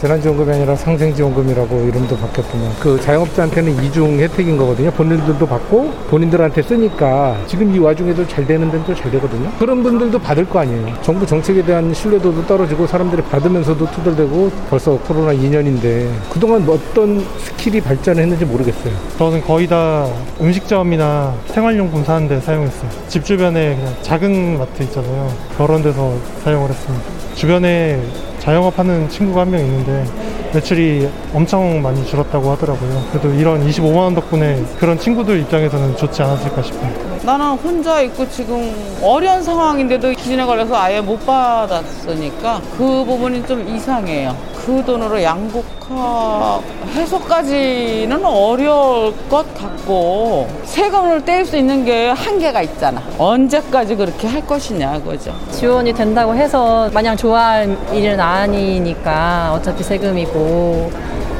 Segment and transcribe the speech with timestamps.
[0.00, 4.90] 재난지원금이 아니라 상생지원금이라고 이름도 바뀌었더만 그 자영업자한테는 이중 혜택인 거거든요.
[4.92, 9.50] 본인들도 받고 본인들한테 쓰니까 지금 이 와중에도 잘 되는 데는 또 잘 되거든요.
[9.58, 10.94] 그런 분들도 받을 거 아니에요.
[11.02, 18.46] 정부 정책에 대한 신뢰도도 떨어지고 사람들이 받으면서도 투덜대고 벌써 코로나 2년인데 그동안 어떤 스킬이 발전했는지
[18.46, 18.94] 모르겠어요.
[19.18, 20.06] 저는 거의 다
[20.40, 22.90] 음식점이나 생활용품 사는 데 사용했어요.
[23.08, 25.30] 집 주변에 그냥 작은 마트 있잖아요.
[25.58, 27.19] 그런 데서 사용을 했습니다.
[27.34, 28.02] 주변에
[28.40, 30.04] 자영업 하는 친구가 한 명 있는데
[30.52, 33.04] 매출이 엄청 많이 줄었다고 하더라고요.
[33.12, 36.90] 그래도 이런 25만 원 덕분에 그런 친구들 입장에서는 좋지 않았을까 싶어요.
[37.22, 44.34] 나는 혼자 있고 지금 어려운 상황인데도 기준에 걸려서 아예 못 받았으니까 그 부분이 좀 이상해요.
[44.66, 46.60] 그 돈으로 양극 화
[46.94, 53.02] 해소까지는 어려울 것 같고 세금을 뗄 수 있는 게 한계가 있잖아.
[53.18, 55.34] 언제까지 그렇게 할 것이냐 그죠.
[55.50, 60.92] 지원이 된다고 해서 마냥 좋아할 일은 아니니까 어차피 세금이고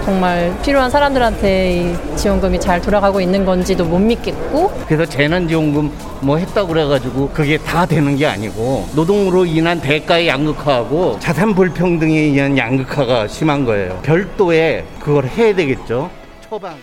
[0.04, 5.90] 정말 필요한 사람들한테 이 지원금이 잘 돌아가고 있는 건지도 못 믿겠고 그래서 재난지원금
[6.22, 12.56] 뭐 했다고 그래가지고 그게 다 되는 게 아니고 노동으로 인한 대가의 양극화하고 자산 불평등에 의한
[12.56, 14.00] 양극화가 심한 거예요.
[14.02, 16.10] 별도의 그걸 해야 되겠죠.
[16.48, 16.74] 처방.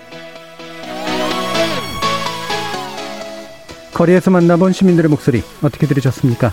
[3.93, 6.51] 거리에서 만나본 시민들의 목소리 어떻게 들으셨습니까?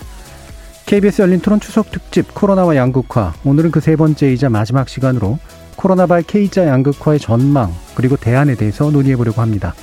[0.87, 5.39] KBS 열린 토론 추석 특집 코로나와 양극화 오늘은 그 세 번째이자 마지막 시간으로
[5.77, 9.75] 코로나발 K자 양극화의 전망 그리고 대안에 대해서 논의해 보려고 합니다.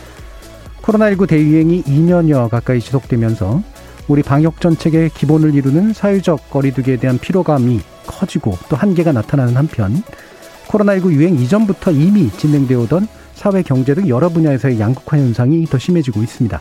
[0.81, 3.61] 코로나19 대유행이 2년여 가까이 지속되면서
[4.07, 10.03] 우리 방역 정책의 기본을 이루는 사회적 거리두기에 대한 피로감이 커지고 또 한계가 나타나는 한편
[10.67, 16.21] 코로나19 유행 이전부터 이미 진행되어 오던 사회 경제 등 여러 분야에서의 양극화 현상이 더 심해지고
[16.21, 16.59] 있습니다.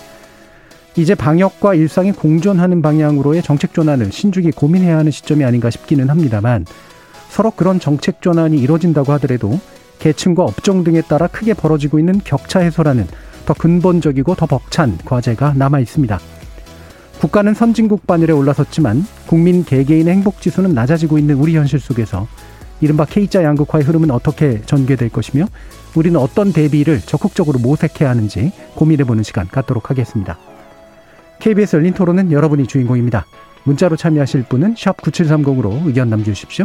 [0.96, 6.66] 이제 방역과 일상이 공존하는 방향으로의 정책 전환을 신중히 고민해야 하는 시점이 아닌가 싶기는 합니다만
[7.30, 9.58] 서로 그런 정책 전환이 이뤄진다고 하더라도
[10.00, 13.06] 계층과 업종 등에 따라 크게 벌어지고 있는 격차 해소라는
[13.46, 16.18] 더 근본적이고 더 벅찬 과제가 남아 있습니다.
[17.20, 22.26] 국가는 선진국 반열에 올라섰지만 국민 개개인의 행복 지수는 낮아지고 있는 우리 현실 속에서
[22.80, 25.46] 이른바 K자 양극화의 흐름은 어떻게 전개될 것이며
[25.94, 30.38] 우리는 어떤 대비를 적극적으로 모색해야 하는지 고민해보는 시간 갖도록 하겠습니다.
[31.40, 33.26] KBS 열린 토론은 여러분이 주인공입니다.
[33.64, 36.64] 문자로 참여하실 분은 9730으로 의견 남겨주십시오.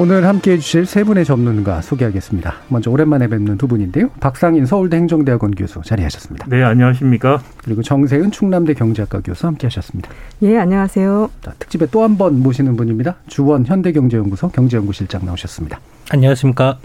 [0.00, 2.54] 오늘 함께 해 주실 세 분의 전문가 소개하겠습니다.
[2.68, 4.08] 먼저 오랜만에 뵙는 두 분인데요.
[4.18, 6.46] 박상인 서울대 행정대학원 교수 자리하셨습니다.
[6.48, 7.42] 네, 안녕하십니까.
[7.62, 10.10] 그리고 정세은 충남대 경제학과 교수 함께 하셨습니다.
[10.40, 11.30] 예, 안녕하세요.
[11.42, 13.16] 자, 특집에 또 한 번 모시는 분입니다.
[13.26, 15.78] 주원 현대경제연구소 경제연구실장 나오셨습니다.
[16.10, 16.78] 안녕하십니까.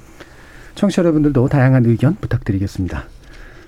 [0.75, 3.05] 청취자 여러분들도 다양한 의견 부탁드리겠습니다.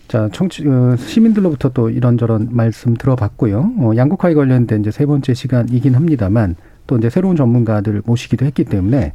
[0.10, 3.72] 자, 청취, 어, 시민들로부터 또 이런저런 말씀 들어봤고요.
[3.80, 6.56] 어, 양극화에 관련된 이제 세 번째 시간이긴 합니다만
[6.88, 9.14] 또 이제 새로운 전문가들을 모시기도 했기 때문에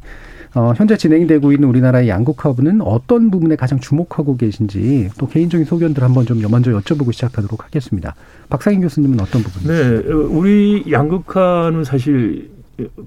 [0.55, 6.25] 어, 현재 진행되고 있는 우리나라의 양극화부는 어떤 부분에 가장 주목하고 계신지 또 개인적인 소견들 한번
[6.27, 8.15] 좀 먼저 여쭤보고 시작하도록 하겠습니다.
[8.49, 10.01] 박상인 교수님은 어떤 부분이세요?
[10.03, 12.51] 네, 우리 양극화는 사실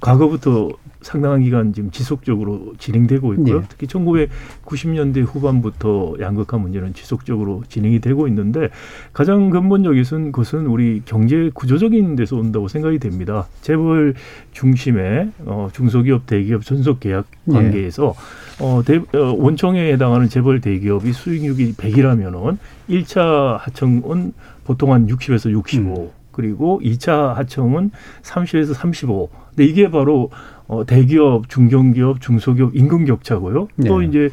[0.01, 0.71] 과거부터
[1.03, 3.61] 상당한 기간 지금 지속적으로 진행되고 있고요.
[3.61, 3.67] 네.
[3.69, 8.69] 특히 1990년대 후반부터 양극화 문제는 지속적으로 진행이 되고 있는데
[9.13, 13.49] 가장 근본적인 것은 우리 경제 구조적인 데서 온다고 생각이 됩니다.
[13.61, 14.15] 재벌
[14.53, 18.15] 중심의 어, 중소기업, 대기업 전속 계약 관계에서
[18.59, 18.65] 네.
[18.65, 22.59] 어, 대, 어, 원청에 해당하는 재벌 대기업이 수익률이 100이라면은
[22.89, 24.33] 1차 하청은
[24.65, 26.03] 보통 한 60에서 65.
[26.03, 26.11] 음.
[26.31, 27.91] 그리고 2차 하청은
[28.23, 29.31] 30에서 35.
[29.56, 30.31] 근데 이게 바로
[30.69, 33.69] 어, 대기업, 중견기업, 중소기업 임금 격차고요.
[33.76, 33.88] 네.
[33.88, 34.29] 또 이제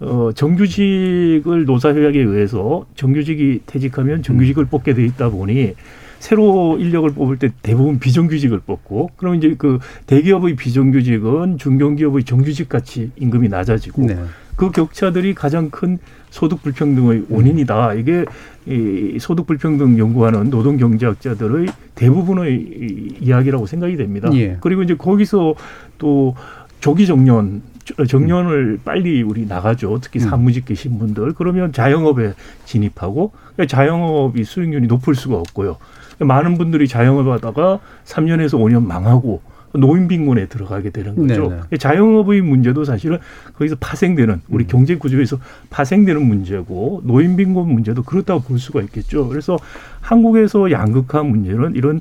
[0.00, 4.68] 어, 정규직을 노사협약에 의해서 정규직이 퇴직하면 정규직을 음.
[4.68, 5.74] 뽑게 돼 있다 보니
[6.20, 13.10] 새로 인력을 뽑을 때 대부분 비정규직을 뽑고 그럼 이제 그 대기업의 비정규직은 중견기업의 정규직 같이
[13.16, 14.16] 임금이 낮아지고 네.
[14.58, 15.98] 그 격차들이 가장 큰
[16.30, 17.94] 소득 불평등의 원인이다.
[17.94, 18.24] 이게
[18.66, 24.28] 이 소득 불평등 연구하는 노동 경제학자들의 대부분의 이야기라고 생각이 됩니다.
[24.34, 24.58] 예.
[24.60, 25.54] 그리고 이제 거기서
[25.98, 26.34] 또
[26.80, 27.62] 조기 정년
[28.08, 30.00] 정년을 빨리 우리 나가죠.
[30.02, 30.28] 특히 음.
[30.28, 32.34] 사무직 계신 분들 그러면 자영업에
[32.64, 35.76] 진입하고 그러니까 자영업이 수익률이 높을 수가 없고요.
[36.18, 39.40] 많은 분들이 자영업 하다가 3년에서 5년 망하고
[39.74, 41.48] 노인 빈곤에 들어가게 되는 거죠.
[41.48, 41.76] 네네.
[41.78, 43.18] 자영업의 문제도 사실은
[43.54, 44.68] 거기서 파생되는 우리 음.
[44.68, 45.38] 경제 구조에서
[45.70, 49.28] 파생되는 문제고 노인 빈곤 문제도 그렇다고 볼 수가 있겠죠.
[49.28, 49.58] 그래서
[50.00, 52.00] 한국에서 양극화 문제는 이런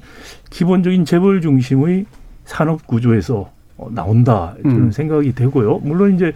[0.49, 2.05] 기본적인 재벌 중심의
[2.45, 4.91] 산업 구조에서 어, 나온다 저는 음.
[4.91, 5.79] 생각이 되고요.
[5.83, 6.33] 물론 이제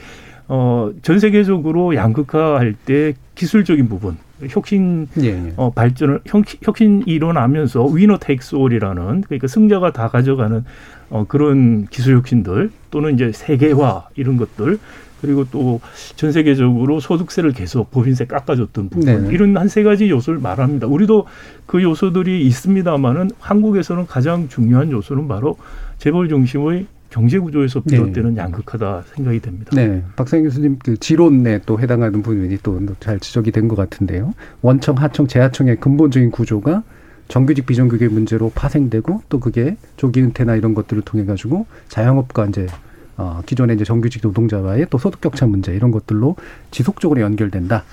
[0.47, 4.17] 어, 전 세계적으로 양극화할 때 기술적인 부분,
[4.49, 5.53] 혁신 예, 예.
[5.55, 10.65] 어, 발전을 혁, 혁신이 일어나면서 위너 테이크스 올이라는 그러니까 승자가 다 가져가는
[11.11, 14.79] 어, 그런 기술 혁신들 또는 이제 세계화 이런 것들
[15.21, 15.79] 그리고 또
[16.15, 19.29] 전 세계적으로 소득세를 계속 법인세 깎아줬던 부분 네네.
[19.33, 20.87] 이런 한 세 가지 요소를 말합니다.
[20.87, 21.25] 우리도
[21.67, 25.57] 그 요소들이 있습니다만은 한국에서는 가장 중요한 요소는 바로
[25.99, 29.71] 재벌 중심의 경제 구조에서 비롯되는 양극화다 생각이 됩니다.
[29.75, 34.33] 네, 박상희 교수님 그 지론에 또 해당하는 부분이 또 잘 지적이 된 것 같은데요.
[34.61, 36.83] 원청, 하청, 재하청의 근본적인 구조가
[37.31, 42.67] 정규직, 비정규직의 문제로 파생되고 또 그게 조기 은퇴나 이런 것들을 통해 가지고 자영업과 이제
[43.15, 46.35] 어, 기존의 이제 정규직 노동자와의 또 소득 격차 문제 이런 것들로
[46.71, 47.85] 지속적으로 연결된다.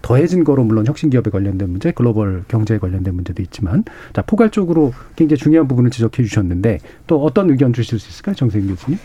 [0.00, 3.82] 더해진 거로 물론 혁신 기업에 관련된 문제, 글로벌 경제에 관련된 문제도 있지만
[4.12, 8.98] 자 포괄적으로 굉장히 중요한 부분을 지적해 주셨는데 또 어떤 의견 주실 수 있을까요, 정세인 교수님?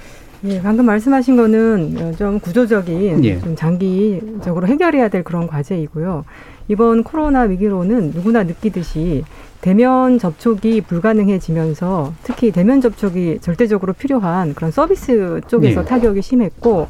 [0.44, 3.40] 예, 방금 말씀하신 거는 좀 구조적인, 예.
[3.40, 6.26] 좀 장기적으로 해결해야 될 그런 과제이고요.
[6.68, 9.24] 이번 코로나 위기로는 누구나 느끼듯이
[9.62, 15.86] 대면 접촉이 불가능해지면서 특히 대면 접촉이 절대적으로 필요한 그런 서비스 쪽에서 예.
[15.86, 16.88] 타격이 심했고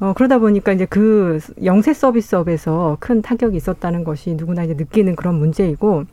[0.00, 5.34] 어, 그러다 보니까 이제 그 영세 서비스업에서 큰 타격이 있었다는 것이 누구나 이제 느끼는 그런
[5.34, 6.04] 문제이고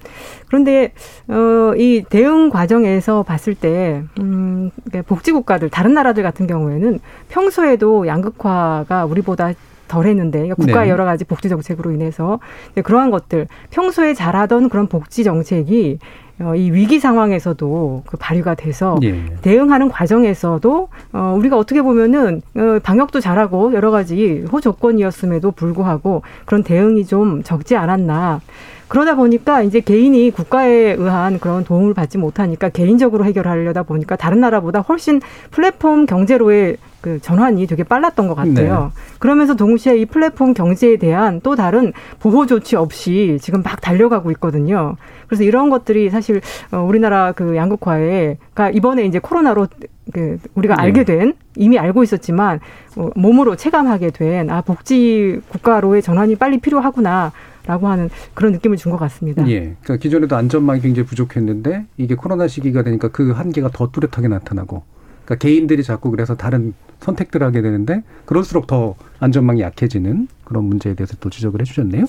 [0.48, 0.92] 그런데
[1.30, 7.00] 어, 이 대응 과정에서 봤을 때 음, 그러니까 복지국가들 다른 나라들 같은 경우에는
[7.30, 9.54] 평소에도 양극화가 우리보다
[9.88, 10.92] 덜했는데 그러니까 국가의 네.
[10.92, 12.40] 여러 가지 복지 정책으로 인해서
[12.84, 16.00] 그러한 것들 평소에 잘하던 그런 복지 정책이
[16.40, 19.24] 어, 이 위기 상황에서도 그 발휘가 돼서 예.
[19.42, 27.06] 대응하는 과정에서도 어, 우리가 어떻게 보면은 어, 방역도 잘하고 여러 가지 호조건이었음에도 불구하고 그런 대응이
[27.06, 28.42] 좀 적지 않았나.
[28.88, 34.80] 그러다 보니까 이제 개인이 국가에 의한 그런 도움을 받지 못하니까 개인적으로 해결하려다 보니까 다른 나라보다
[34.80, 35.20] 훨씬
[35.52, 38.92] 플랫폼 경제로의 그 전환이 되게 빨랐던 것 같아요.
[39.20, 44.96] 그러면서 동시에 이 플랫폼 경제에 대한 또 다른 보호 조치 없이 지금 막 달려가고 있거든요.
[45.28, 46.42] 그래서 이런 것들이 사실
[46.72, 49.68] 어, 우리나라 그 양극화에 가 이번에 이제 코로나로
[50.14, 50.82] 그 우리가 네.
[50.84, 52.60] 알게 된 이미 알고 있었지만
[52.96, 57.32] 어, 몸으로 체감하게 된 아 복지 국가로의 전환이 빨리 필요하구나.
[57.68, 59.46] 라고 하는 그런 느낌을 준 것 같습니다.
[59.50, 59.60] 예.
[59.84, 64.84] 그러니까 기존에도 안전망이 굉장히 부족했는데 이게 코로나 시기가 되니까 그 한계가 더 뚜렷하게 나타나고
[65.28, 71.16] 그러니까 개인들이 자꾸 그래서 다른 선택들을 하게 되는데 그럴수록 더 안전망이 약해지는 그런 문제에 대해서
[71.20, 72.06] 또 지적을 해주셨네요.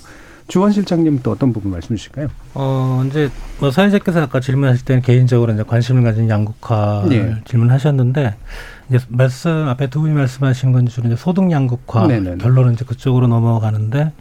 [0.46, 2.28] 주원 실장님 또 어떤 부분 말씀 주실까요?
[2.54, 7.36] 어, 이제 뭐 사회자께서 아까 질문하실 때는 개인적으로 이제 관심을 가진 양극화 예.
[7.44, 8.34] 질문하셨는데
[8.88, 12.38] 이제 말씀 앞에 두 분이 말씀하신 건 주로 이제 소득 양극화 네네네.
[12.38, 14.12] 결론은 이제 그쪽으로 넘어가는데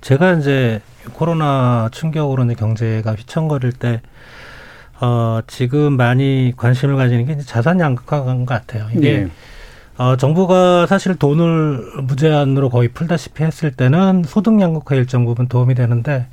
[0.00, 0.80] 제가 이제
[1.12, 4.00] 코로나 충격으로 이제 경제가 휘청거릴 때
[5.02, 8.86] 어, 지금 많이 관심을 가지는 게 자산 양극화인 것 같아요.
[8.94, 9.28] 이게 예.
[9.98, 16.26] 어, 정부가 사실 돈을 무제한으로 거의 풀다시피 했을 때는 소득 양극화 일정 부분 도움이 되는데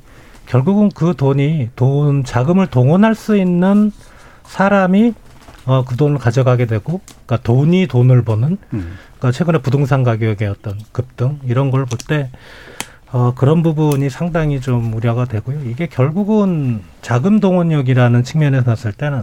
[0.46, 3.90] 결국은 그 돈이 돈 자금을 동원할 수 있는
[4.44, 5.14] 사람이
[5.66, 8.98] 어, 그 돈을 가져가게 되고 그러니까 돈이 돈을 버는 음.
[9.18, 12.30] 그러니까 최근에 부동산 가격의 어떤 급등 이런 걸 볼 때
[13.12, 15.64] 어, 그런 부분이 상당히 좀 우려가 되고요.
[15.68, 19.22] 이게 결국은 자금 동원력이라는 측면에서 봤을 때는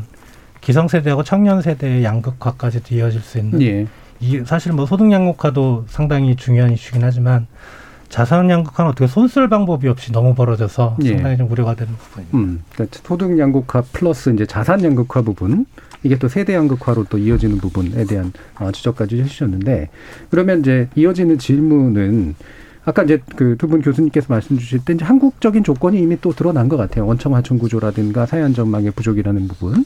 [0.62, 3.88] 기성세대하고 청년세대의 양극화까지도 이어질 수 있는 예.
[4.20, 7.48] 이 사실 뭐 소득 양극화도 상당히 중요한 이슈긴 하지만
[8.10, 11.14] 자산 양극화는 어떻게 손쓸 방법이 없이 너무 벌어져서 예.
[11.14, 12.38] 상당히 좀 우려가 되는 부분입니다.
[12.38, 12.64] 음.
[12.74, 15.66] 그러니까 소득 양극화 플러스 이제 자산 양극화 부분
[16.04, 19.90] 이게 또 세대 양극화로 또 이어지는 부분에 대한 어, 지적까지 해주셨는데
[20.30, 22.36] 그러면 이제 이어지는 질문은
[22.88, 26.70] 아까 이제 그 두 분 교수님께서 말씀 주실 때 이제 한국적인 조건이 이미 또 드러난
[26.70, 27.06] 것 같아요.
[27.06, 29.84] 원청 하청 구조라든가 사회 안 전망의 부족이라는 부분.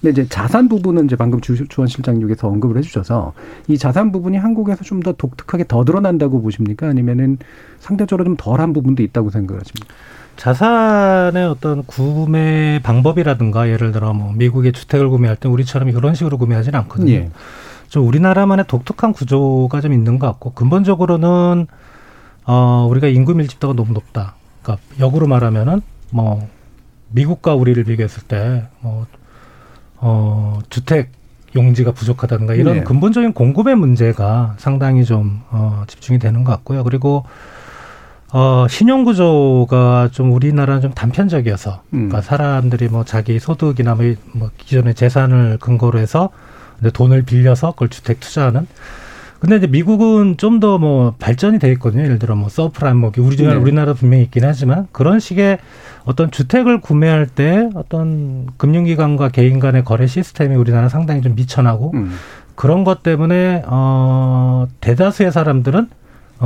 [0.00, 3.32] 근데 이제 자산 부분은 이제 방금 주, 주원 실장님께서 언급을 해주셔서
[3.68, 6.86] 이 자산 부분이 한국에서 좀 더 독특하게 더 드러난다고 보십니까?
[6.88, 7.38] 아니면은
[7.80, 9.92] 상대적으로 좀 덜한 부분도 있다고 생각하십니까?
[10.36, 16.78] 자산의 어떤 구매 방법이라든가 예를 들어 뭐 미국의 주택을 구매할 때 우리처럼 이런 식으로 구매하지는
[16.80, 17.12] 않거든요.
[17.12, 17.30] 예.
[17.88, 21.66] 좀 우리나라만의 독특한 구조가 좀 있는 것 같고 근본적으로는
[22.46, 24.34] 어, 우리가 인구 밀집도가 너무 높다.
[24.62, 26.48] 그러니까 역으로 말하면은 뭐
[27.10, 29.06] 미국과 우리를 비교했을 때 뭐
[29.96, 31.12] 어, 주택
[31.56, 32.84] 용지가 부족하다든가 이런 네.
[32.84, 36.82] 근본적인 공급의 문제가 상당히 좀 어, 집중이 되는 것 같고요.
[36.84, 37.24] 그리고
[38.32, 42.08] 어, 신용 구조가 좀 우리나라는 좀 단편적이어서 음.
[42.08, 46.30] 그러니까 사람들이 뭐 자기 소득이나 뭐, 이- 뭐 기존의 재산을 근거로 해서
[46.92, 48.66] 돈을 빌려서 그걸 주택 투자하는
[49.44, 52.04] 근데 이제 미국은 좀 더 뭐 발전이 돼 있거든요.
[52.04, 53.54] 예를 들어 뭐 서브프라임 뭐 우리 중에 네.
[53.54, 55.58] 우리나라 분명히 있긴 하지만 그런 식의
[56.04, 62.12] 어떤 주택을 구매할 때 어떤 금융기관과 개인 간의 거래 시스템이 우리나라 상당히 좀 미천하고 음.
[62.54, 65.88] 그런 것 때문에 어 대다수의 사람들은 어,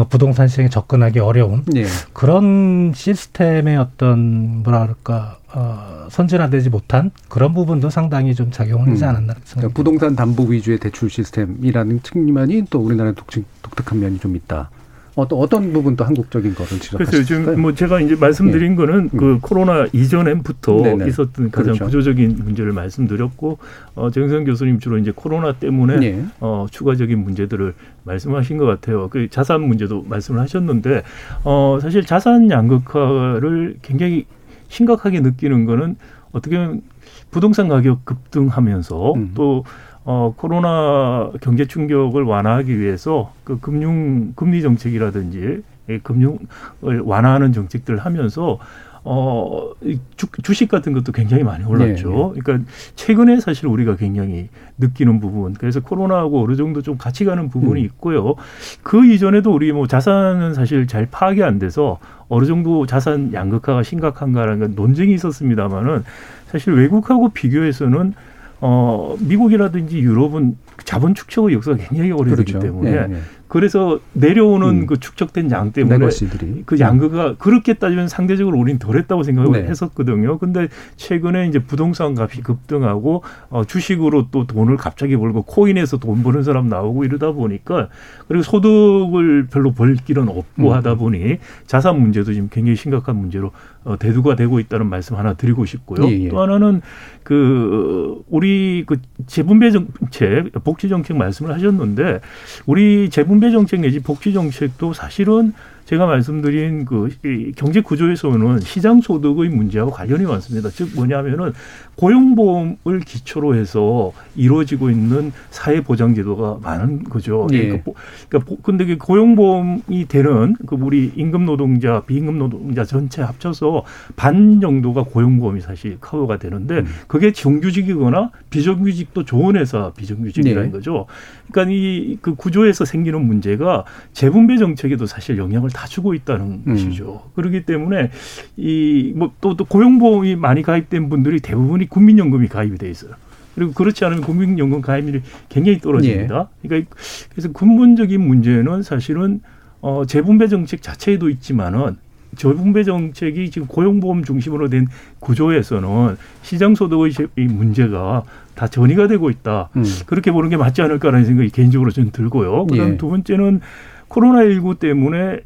[0.05, 1.87] 부동산 시장에 접근하기 어려운 예.
[2.13, 9.09] 그런 시스템의 어떤 뭐랄까 어, 선진화되지 못한 그런 부분도 상당히 좀 작용을 하지 음.
[9.09, 9.77] 않았나 그러니까 생각합니다.
[9.77, 14.71] 부동산 담보 위주의 대출 시스템이라는 측면이 또 우리나라의 독특, 독특한 면이 좀 있다.
[15.19, 17.43] 어떤 어떤 부분도 한국적인 거를 그래서 지적하실까요?
[17.43, 20.83] 요즘 뭐 제가 이제 말씀드린 거는 그 코로나 이전부터 음.
[20.85, 21.09] 네네.
[21.09, 21.85] 있었던 가장 그렇죠.
[21.87, 23.59] 구조적인 문제를 말씀드렸고
[23.97, 26.25] 어, 정성 교수님 주로 이제 코로나 때문에 예.
[26.39, 29.09] 어, 추가적인 문제들을 말씀하신 것 같아요.
[29.09, 31.03] 그 자산 문제도 말씀을 하셨는데
[31.43, 34.27] 어, 사실 자산 양극화를 굉장히
[34.69, 35.97] 심각하게 느끼는 거는
[36.31, 36.83] 어떻게 보면
[37.31, 39.33] 부동산 가격 급등하면서 음.
[39.35, 39.65] 또
[40.11, 48.59] 어, 코로나 경제 충격을 완화하기 위해서 그 금융 금리 정책이라든지 이 금융을 완화하는 정책들을 하면서
[49.05, 52.35] 어, 이 주, 주식 같은 것도 굉장히 많이 올랐죠.
[52.41, 54.49] 그러니까 최근에 사실 우리가 굉장히
[54.79, 55.53] 느끼는 부분.
[55.53, 57.85] 그래서 코로나하고 어느 정도 좀 같이 가는 부분이 음.
[57.85, 58.35] 있고요.
[58.83, 61.99] 그 이전에도 우리 뭐 자산은 사실 잘 파악이 안 돼서
[62.31, 66.05] 어느 정도 자산 양극화가 심각한가라는 건 논쟁이 있었습니다만은
[66.47, 68.15] 사실 외국하고 비교해서는
[68.61, 72.59] 어, 미국이라든지 유럽은 자본 축적의 역사가 굉장히 오래되기 그렇죠.
[72.59, 73.19] 때문에 예, 예.
[73.49, 74.87] 그래서 내려오는 음.
[74.87, 76.65] 그 축적된 양 때문에 레거시들이.
[76.67, 79.69] 그 양극화 그렇게 따지면 상대적으로 우리는 덜했다고 생각을 네.
[79.69, 80.39] 했었거든요.
[80.39, 86.43] 근데 최근에 이제 부동산 값이 급등하고 어, 주식으로 또 돈을 갑자기 벌고 코인에서 돈 버는
[86.43, 87.89] 사람 나오고 이러다 보니까
[88.29, 90.73] 그리고 소득을 별로 벌 길은 없고 음.
[90.73, 93.53] 하다 보니 자산 문제도 지금 굉장히 심각한 문제로 어,
[93.99, 96.07] 대두가 되고 있다는 말씀 하나 드리고 싶고요.
[96.09, 96.29] 예, 예.
[96.29, 96.83] 또 하나는
[97.23, 102.21] 그 우리 그 재분배 정책, 복지 정책 말씀을 하셨는데
[102.67, 105.53] 우리 재분배 정책 내지 복지 정책도 사실은
[105.89, 110.69] 제가 말씀드린 그이 경제 구조에서는 시장 소득의 문제하고 관련이 많습니다.
[110.69, 111.53] 즉 뭐냐면은
[111.95, 117.47] 고용보험을 기초로 해서 이루어지고 있는 사회 보장 제도가 많은 거죠.
[117.53, 117.63] 예.
[117.69, 117.95] 그러니까, 보-
[118.29, 124.61] 그러니까 보- 근데 그 고용보험이 되는 그 우리 임금 노동자, 비임금 노동자 전체 합쳐서 반
[124.61, 126.87] 정도가 고용보험이 사실 커버가 되는데 음.
[127.07, 130.71] 그게 정규직이거나 비정규직도 좋은 회사 비정규직이라는 네.
[130.71, 131.07] 거죠.
[131.51, 136.73] 그러니까 이 그 구조에서 생기는 문제가 재분배 정책에도 사실 영향을 다 주고 있다는 음.
[136.75, 137.31] 것이죠.
[137.37, 138.11] 그렇기 때문에
[138.57, 143.13] 이 뭐 또 또 고용보험이 많이 가입된 분들이 대부분이 국민연금이 가입이 돼 있어요.
[143.55, 146.49] 그리고 그렇지 않으면 국민연금 가입률이 굉장히 떨어집니다.
[146.65, 146.69] 예.
[146.69, 146.91] 그러니까
[147.31, 149.41] 그래서 근본적인 문제는 사실은
[149.81, 151.97] 어 재분배 정책 자체에도 있지만은
[152.37, 154.89] 재분배 정책이 지금 고용보험 중심으로 된
[155.21, 158.25] 구조에서는 시장 소득의 문제가
[158.57, 159.71] 다 전이가 되고 있다.
[159.77, 159.85] 음.
[160.07, 162.67] 그렇게 보는 게 맞지 않을까라는 생각이 개인적으로 저는 들고요.
[162.67, 162.97] 그다음 예.
[162.97, 163.61] 두 번째는
[164.09, 165.43] 코로나19 때문에 사-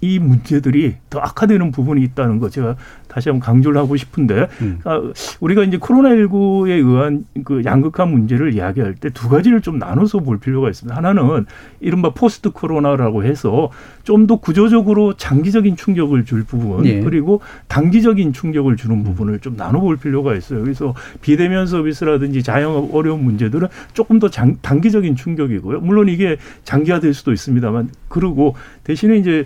[0.00, 2.76] 이 문제들이 더 악화되는 부분이 있다는 거 제가
[3.08, 4.78] 다시 한번 강조를 하고 싶은데 음.
[4.84, 5.00] 아,
[5.40, 10.68] 우리가 이제 코로나19에 의한 그 양극화 문제를 이야기할 때 두 가지를 좀 나눠서 볼 필요가
[10.70, 10.96] 있습니다.
[10.96, 11.44] 하나는
[11.80, 13.70] 이른바 포스트 코로나라고 해서
[14.04, 17.00] 좀 더 구조적으로 장기적인 충격을 줄 부분 예.
[17.00, 20.62] 그리고 단기적인 충격을 주는 부분을 좀 나눠볼 필요가 있어요.
[20.62, 25.80] 그래서 비대면 서비스라든지 자영업 어려운 문제들은 조금 더 장, 단기적인 충격이고요.
[25.80, 29.44] 물론 이게 장기화될 수도 있습니다만 그리고 대신에 이제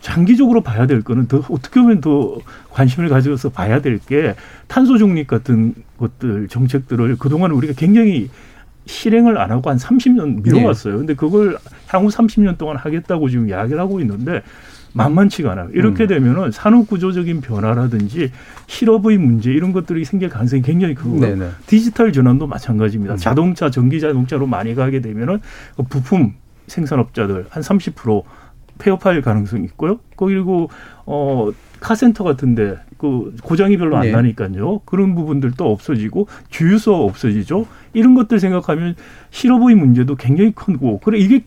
[0.00, 2.38] 장기적으로 봐야 될 거는 더 어떻게 보면 더
[2.70, 4.34] 관심을 가져서 봐야 될 게
[4.66, 8.28] 탄소 중립 같은 것들 정책들을 그동안 우리가 굉장히
[8.86, 10.98] 실행을 안 하고 한 30년 미뤄왔어요.
[10.98, 11.56] 근데 그걸
[11.88, 14.42] 향후 30년 동안 하겠다고 지금 이야기를 하고 있는데
[14.92, 15.70] 만만치가 않아요.
[15.72, 16.08] 이렇게 음.
[16.08, 18.30] 되면은 산업 구조적인 변화라든지
[18.66, 21.48] 실업의 문제 이런 것들이 생길 가능성이 굉장히 크고 네네.
[21.66, 23.14] 디지털 전환도 마찬가지입니다.
[23.14, 23.16] 음.
[23.18, 25.40] 자동차, 전기 자동차로 많이 가게 되면은
[25.76, 26.34] 그 부품
[26.68, 28.22] 생산업자들 한 30%
[28.84, 29.98] 폐업할 가능성이 있고요.
[30.16, 30.68] 그리고
[31.06, 31.50] 어
[31.80, 34.12] 카센터 같은데 그 고장이 별로 안 네.
[34.12, 34.80] 나니까요.
[34.84, 37.66] 그런 부분들도 없어지고 주유소가 없어지죠.
[37.94, 38.94] 이런 것들 생각하면
[39.30, 41.44] 실업의 문제도 굉장히 크고 그래 이게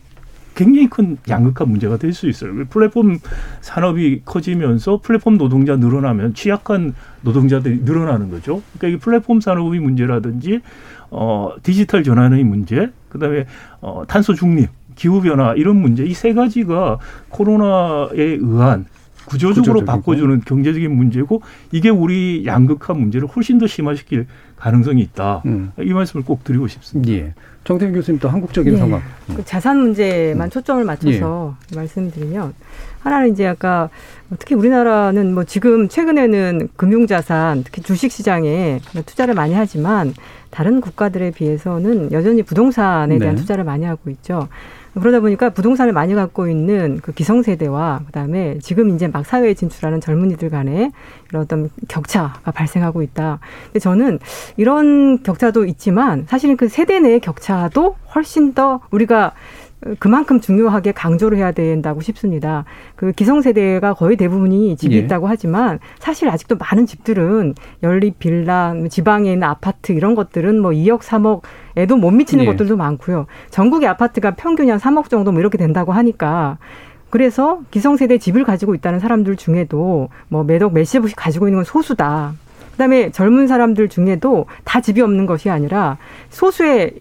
[0.56, 2.65] 굉장히 큰 양극화 문제가 될 수 있어요.
[2.65, 3.20] 플랫폼
[3.62, 8.63] 산업이 커지면서 플랫폼 노동자 늘어나면 취약한 노동자들이 늘어나는 거죠.
[8.77, 10.62] 그러니까 이 플랫폼 산업의 문제라든지
[11.12, 13.46] 어 디지털 전환의 문제, 그다음에
[13.82, 16.98] 어 탄소 중립 기후 변화 이런 문제 이 세 가지가
[17.30, 18.86] 코로나에 의한
[19.25, 19.86] 구조적으로 구조적이고.
[19.86, 24.25] 바꿔주는 경제적인 문제고 이게 우리 양극화 문제를 훨씬 더 심화시킬
[24.56, 25.42] 가능성이 있다.
[25.46, 25.72] 음.
[25.82, 27.12] 이 말씀을 꼭 드리고 싶습니다.
[27.13, 27.34] 예.
[27.66, 28.77] 정태균 교수님 또 한국적인 예.
[28.77, 29.01] 상황.
[29.36, 32.54] 그 자산 문제만 초점을 맞춰서 말씀드리면
[33.01, 33.89] 하나는 이제 아까
[34.39, 40.13] 특히 우리나라는 뭐 지금 최근에는 금융자산 특히 주식 시장에 투자를 많이 하지만
[40.50, 43.42] 다른 국가들에 비해서는 여전히 부동산에 대한 네.
[43.42, 44.48] 투자를 많이 하고 있죠.
[45.00, 50.50] 그러다 보니까 부동산을 많이 갖고 있는 그 기성세대와 그다음에 지금 이제 막 사회에 진출하는 젊은이들
[50.50, 50.92] 간에
[51.30, 53.39] 이런 어떤 격차가 발생하고 있다.
[53.68, 54.20] 근데 저는
[54.58, 59.34] 이런 격차도 있지만 사실은 그 세대 내의 격차도 훨씬 더 우리가
[60.00, 62.65] 그만큼 중요하게 강조를 해야 된다고 싶습니다.
[62.96, 65.00] 그 기성세대가 거의 대부분이 집이 예.
[65.00, 67.53] 있다고 하지만 사실 아직도 많은 집들은
[67.84, 72.50] 연립 빌라, 지방에 있는 아파트 이런 것들은 뭐 2억, 3억에도 못 미치는 예.
[72.50, 73.27] 것들도 많고요.
[73.51, 76.57] 전국의 아파트가 평균 한 3억 정도 뭐 이렇게 된다고 하니까
[77.10, 82.34] 그래서 기성세대 집을 가지고 있다는 사람들 중에도 뭐 매덕 몇십 억씩 가지고 있는 건 소수다.
[82.72, 85.98] 그다음에 젊은 사람들 중에도 다 집이 없는 것이 아니라
[86.29, 86.93] 소수의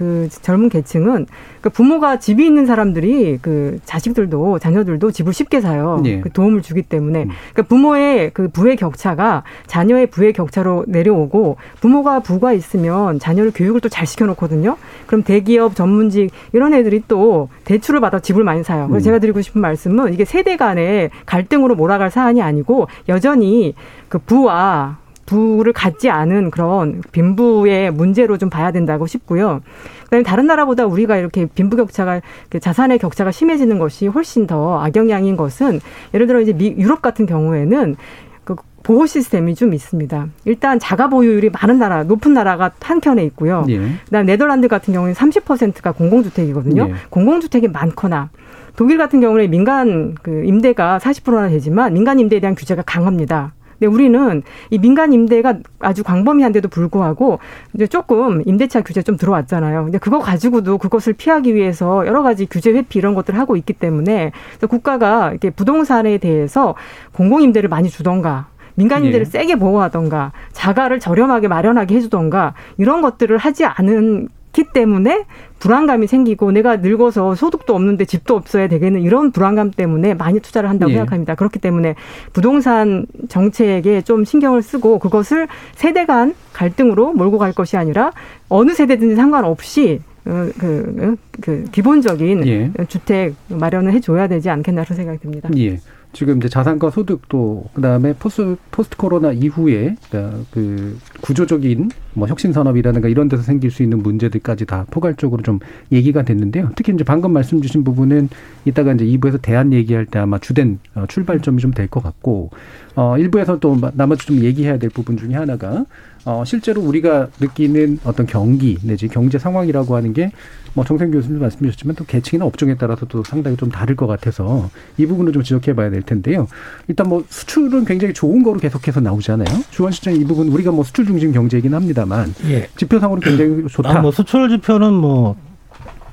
[0.00, 1.26] 그 젊은 계층은
[1.60, 6.02] 그 부모가 집이 있는 사람들이 그 자식들도 자녀들도 집을 쉽게 사요.
[6.06, 6.20] 예.
[6.22, 12.54] 그 도움을 주기 때문에 그러니까 부모의 그 부의 격차가 자녀의 부의 격차로 내려오고 부모가 부가
[12.54, 14.78] 있으면 자녀를 교육을 또 잘 시켜놓거든요.
[15.06, 18.86] 그럼 대기업 전문직 이런 애들이 또 대출을 받아 집을 많이 사요.
[18.88, 19.04] 그래서 음.
[19.04, 23.74] 제가 드리고 싶은 말씀은 이게 세대 간의 갈등으로 몰아갈 사안이 아니고 여전히
[24.08, 24.96] 그 부와
[25.30, 29.60] 부를 갖지 않은 그런 빈부의 문제로 좀 봐야 된다고 싶고요.
[30.04, 32.20] 그다음에 다른 나라보다 우리가 이렇게 빈부 격차가
[32.60, 35.80] 자산의 격차가 심해지는 것이 훨씬 더 악영향인 것은
[36.14, 37.94] 예를 들어 이제 미, 유럽 같은 경우에는
[38.42, 40.26] 그 보호 시스템이 좀 있습니다.
[40.46, 43.64] 일단 자가 보유율이 많은 나라, 높은 나라가 한 켠에 있고요.
[43.68, 43.80] 예.
[44.06, 46.88] 그다음 네덜란드 같은 경우는 30%가 공공주택이거든요.
[46.90, 46.94] 예.
[47.08, 48.30] 공공주택이 많거나
[48.74, 53.52] 독일 같은 경우는 민간 그 임대가 40%나 되지만 민간 임대에 대한 규제가 강합니다.
[53.80, 57.38] 근데 우리는 이 민간 임대가 아주 광범위한데도 불구하고
[57.74, 59.84] 이제 조금 임대차 규제 좀 들어왔잖아요.
[59.84, 64.32] 근데 그거 가지고도 그것을 피하기 위해서 여러 가지 규제 회피 이런 것들을 하고 있기 때문에
[64.68, 66.74] 국가가 이렇게 부동산에 대해서
[67.12, 69.30] 공공 임대를 많이 주던가 민간 임대를 예.
[69.30, 75.26] 세게 보호하던가 자가를 저렴하게 마련하게 해주던가 이런 것들을 하지 않 기 때문에
[75.60, 80.90] 불안감이 생기고 내가 늙어서 소득도 없는데 집도 없어야 되겠는 이런 불안감 때문에 많이 투자를 한다고
[80.92, 80.96] 예.
[80.96, 81.34] 생각합니다.
[81.34, 81.94] 그렇기 때문에
[82.32, 88.12] 부동산 정책에 좀 신경을 쓰고 그것을 세대 간 갈등으로 몰고 갈 것이 아니라
[88.48, 92.72] 어느 세대든지 상관없이 어, 그, 어, 그 기본적인 예.
[92.88, 95.48] 주택 마련을 해줘야 되지 않겠나 그런 생각이 듭니다.
[95.56, 95.78] 예.
[96.12, 103.08] 지금 이제 자산과 소득도 그다음에 포스 포스트 코로나 이후에 그러니까 그 구조적인 뭐 혁신 산업이라든가
[103.08, 105.60] 이런 데서 생길 수 있는 문제들까지 다 포괄적으로 좀
[105.92, 106.70] 얘기가 됐는데요.
[106.74, 108.28] 특히 이제 방금 말씀 주신 부분은
[108.64, 112.50] 이따가 이제 2부에서 대안 얘기할 때 아마 주된 어, 출발점이 좀 될 것 같고
[112.96, 115.84] 어 일부에서 또 나머지 좀 얘기해야 될 부분 중에 하나가
[116.24, 120.30] 어 실제로 우리가 느끼는 어떤 경기 내지 경제 상황이라고 하는 게
[120.74, 124.70] 뭐 정생 교수님 말씀 주셨지만 또 계층이나 업종에 따라서 또 상당히 좀 다를 것 같아서
[124.96, 126.46] 이 부분을 좀 지적해 봐야 될 텐데요.
[126.86, 129.48] 일단 뭐 수출은 굉장히 좋은 거로 계속해서 나오잖아요.
[129.70, 132.68] 주원 시장 이 부분 우리가 뭐 수출 중심 경제이긴 합니다만 예.
[132.76, 133.90] 지표상으로 굉장히 좋다.
[133.98, 135.36] 아, 뭐 수출 지표는 뭐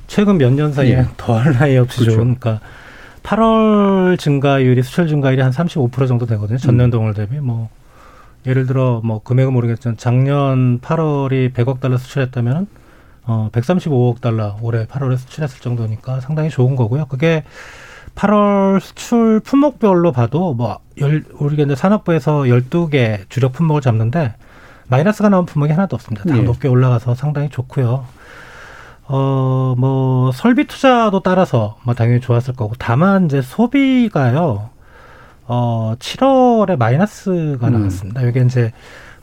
[0.08, 1.06] 최근 몇 년 사이에 예.
[1.18, 2.16] 더할 나위 없이 그렇죠.
[2.16, 2.66] 좋은 그러니까
[3.24, 6.58] 8월 증가율이 수출 증가율이 한 35% 정도 되거든요.
[6.58, 7.70] 전년 동월 대비 뭐
[8.48, 12.68] 예를 들어 뭐 금액은 모르겠지만 작년 8월이 100억 달러 수출했다면은
[13.26, 17.06] 어 135억 달러 올해 8월에 수출했을 정도니까 상당히 좋은 거고요.
[17.06, 17.44] 그게
[18.16, 24.34] 8월 수출 품목별로 봐도 뭐 열, 우리가 이제 산업부에서 12개 주력 품목을 잡는데
[24.88, 26.24] 마이너스가 나온 품목이 하나도 없습니다.
[26.28, 26.42] 다 예.
[26.42, 28.06] 높게 올라가서 상당히 좋고요.
[29.10, 34.70] 어, 뭐, 설비 투자도 따라서 뭐 당연히 좋았을 거고, 다만 이제 소비가요,
[35.48, 37.74] 어, 7월에 마이너스가 음.
[37.74, 38.22] 나왔습니다.
[38.22, 38.72] 이게 이제,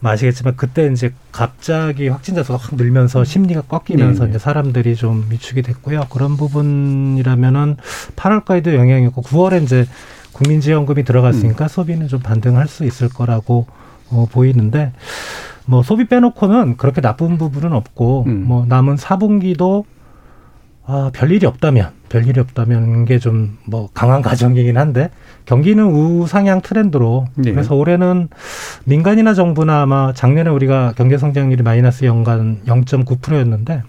[0.01, 4.31] 뭐 아시겠지만 그때 이제 갑자기 확진자 수가 확 늘면서 심리가 꺾이면서 네, 네.
[4.31, 6.03] 이제 사람들이 좀 위축이 됐고요.
[6.11, 7.77] 그런 부분이라면은
[8.15, 9.87] 8월까지도 영향이 있고 9월에 이제
[10.33, 11.05] 국민지원금이 음.
[11.05, 13.67] 들어갔으니까 소비는 좀 반등할 수 있을 거라고
[14.11, 14.93] 어, 보이는데
[15.65, 18.45] 뭐 소비 빼놓고는 그렇게 나쁜 부분은 없고 음.
[18.47, 19.85] 뭐 남은 4분기도
[20.87, 25.09] 아, 별일이 없다면 별일이 없다면 게 좀 뭐 강한 가정이긴 한데
[25.47, 27.53] 경기는 우상향 트렌드로 네.
[27.53, 28.29] 그래서 올해는
[28.85, 33.83] 민간이나 정부나 아마 작년에 우리가 경제 성장률이 마이너스 연간 0.9%였는데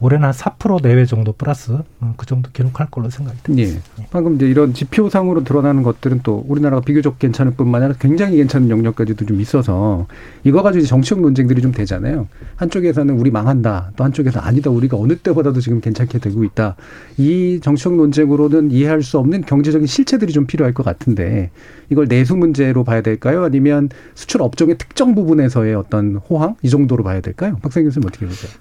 [0.00, 3.80] 올해는 한 4% 내외 정도 플러스 어, 그 정도 기록할 걸로 생각이 듭니다.
[3.98, 4.06] 예.
[4.10, 9.26] 방금 이제 이런 지표상으로 드러나는 것들은 또 우리나라가 비교적 괜찮을 뿐만 아니라 굉장히 괜찮은 영역까지도
[9.26, 10.06] 좀 있어서
[10.42, 12.28] 이거 가지고 이제 정치적 논쟁들이 좀 되잖아요.
[12.56, 13.92] 한쪽에서는 우리 망한다.
[13.96, 14.70] 또 한쪽에서 아니다.
[14.70, 16.76] 우리가 어느 때보다도 지금 괜찮게 되고 있다.
[17.18, 21.50] 이 정치적 논쟁으로는 이해할 수 없는 경제적인 실체들이 좀 필요할 것 같은데
[21.90, 23.44] 이걸 내수 문제로 봐야 될까요?
[23.44, 27.58] 아니면 수출 업종의 특정 부분에서의 어떤 호황 이 정도로 봐야 될까요?
[27.62, 28.52] 박상 교수님 어떻게 보세요?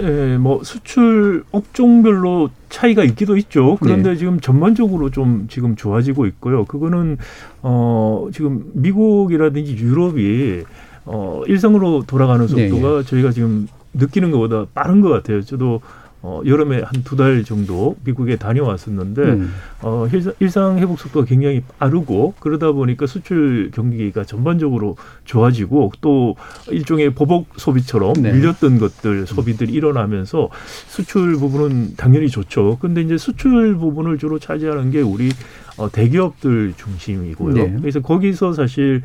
[0.00, 3.76] 예, 뭐 수출 업종별로 차이가 있기도 있죠.
[3.80, 4.16] 그런데 네.
[4.16, 6.64] 지금 전반적으로 좀 지금 좋아지고 있고요.
[6.64, 7.18] 그거는
[7.62, 10.62] 어 지금 미국이라든지 유럽이
[11.06, 12.96] 어 일상으로 돌아가는 속도가 네.
[12.98, 13.02] 네.
[13.04, 15.40] 저희가 지금 느끼는 것보다 빠른 것 같아요.
[15.42, 15.80] 저도
[16.22, 19.52] 어, 여름에 한 두 달 정도 미국에 다녀왔었는데 음.
[19.80, 20.06] 어,
[20.38, 26.36] 일상 회복 속도가 굉장히 빠르고 그러다 보니까 수출 경기가 전반적으로 좋아지고 또
[26.70, 28.32] 일종의 보복 소비처럼 네.
[28.32, 30.50] 밀렸던 것들 소비들이 일어나면서
[30.88, 32.76] 수출 부분은 당연히 좋죠.
[32.80, 35.30] 근데 이제 수출 부분을 주로 차지하는 게 우리
[35.78, 37.54] 어, 대기업들 중심이고요.
[37.54, 37.76] 네.
[37.80, 39.02] 그래서 거기서 사실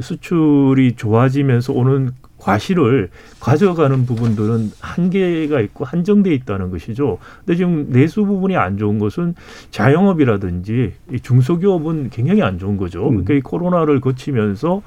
[0.00, 2.12] 수출이 좋아지면서 오는
[2.46, 7.18] 과실을 가져가는 부분들은 한계가 있고 한정돼 있다는 것이죠.
[7.40, 9.34] 근데 지금 내수 부분이 안 좋은 것은
[9.72, 13.02] 자영업이라든지 중소기업은 굉장히 안 좋은 거죠.
[13.08, 13.24] 음.
[13.24, 14.82] 그러니까 이 코로나를 거치면서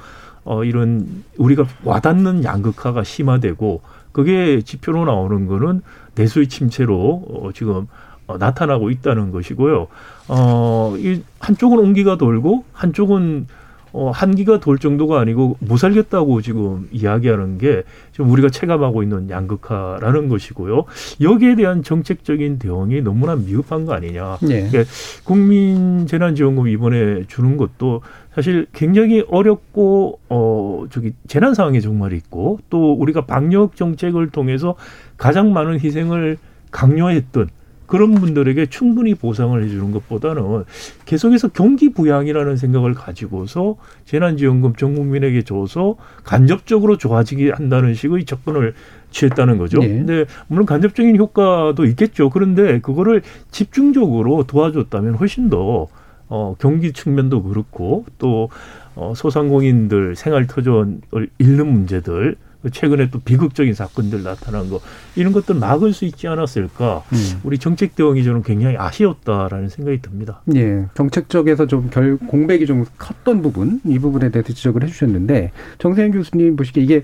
[0.46, 1.06] 어 이런
[1.38, 3.82] 우리가 와닿는 양극화가 심화되고
[4.14, 5.82] 그게 지표로 나오는 거는
[6.16, 7.88] 내수의 침체로 어 지금
[8.26, 9.88] 어, 나타나고 있다는 것이고요.
[10.30, 13.48] 어, 이 한쪽은 온기가 돌고 한쪽은
[13.92, 20.30] 어, 한기가 돌 정도가 아니고 못 살겠다고 지금 이야기하는 게 지금 우리가 체감하고 있는 양극화라는
[20.30, 20.86] 것이고요.
[21.22, 24.38] 여기에 대한 정책적인 대응이 너무나 미흡한 거 아니냐.
[24.42, 24.68] 네.
[24.70, 24.92] 그러니까
[25.24, 28.02] 국민 재난지원금 이번에 주는 것도
[28.34, 34.76] 사실 굉장히 어렵고 어 저기 재난 상황이 정말 있고 또 우리가 방역 정책을 통해서
[35.18, 36.38] 가장 많은 희생을
[36.72, 37.50] 강요했던
[37.90, 40.64] 그런 분들에게 충분히 보상을 해주는 것보다는
[41.06, 48.76] 계속해서 경기 부양이라는 생각을 가지고서 재난지원금 전 국민에게 줘서 간접적으로 좋아지게 한다는 식의 접근을
[49.10, 49.80] 취했다는 거죠.
[49.80, 49.88] 네.
[49.88, 52.30] 근데 물론 간접적인 효과도 있겠죠.
[52.30, 55.88] 그런데 그거를 집중적으로 도와줬다면 훨씬 더
[56.28, 58.50] 어, 경기 측면도 그렇고 또
[58.96, 62.36] 어, 소상공인들 생활 터전을 잃는 문제들
[62.72, 64.82] 최근에 또 비극적인 사건들 나타난 거
[65.16, 67.04] 이런 것들 막을 수 있지 않았을까?
[67.14, 67.40] 음.
[67.44, 70.42] 우리 정책 대응이 저는 굉장히 아쉬웠다라는 생각이 듭니다.
[70.56, 76.12] 예, 정책 쪽에서 좀 결 공백이 좀 컸던 부분 이 부분에 대해서 지적을 해주셨는데 정세현
[76.12, 77.04] 교수님 보시기에 이게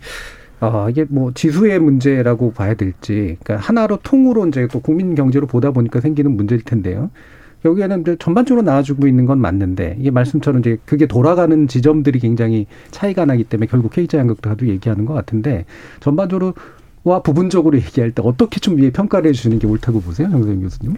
[0.59, 5.71] 아, 이게 뭐 지수의 문제라고 봐야 될지, 그러니까 하나로 통으로 이제 또 국민 경제로 보다
[5.71, 7.11] 보니까 생기는 문제일 텐데요.
[7.63, 13.25] 여기에는 이제 전반적으로 나와주고 있는 건 맞는데 이게 말씀처럼 이제 그게 돌아가는 지점들이 굉장히 차이가
[13.25, 15.65] 나기 때문에 결국 K자 양극화도 얘기하는 것 같은데
[15.99, 16.53] 전반적으로
[17.03, 20.95] 와 부분적으로 얘기할 때 어떻게 좀 위에 평가를 해주시는 게 옳다고 보세요, 정세영 교수님?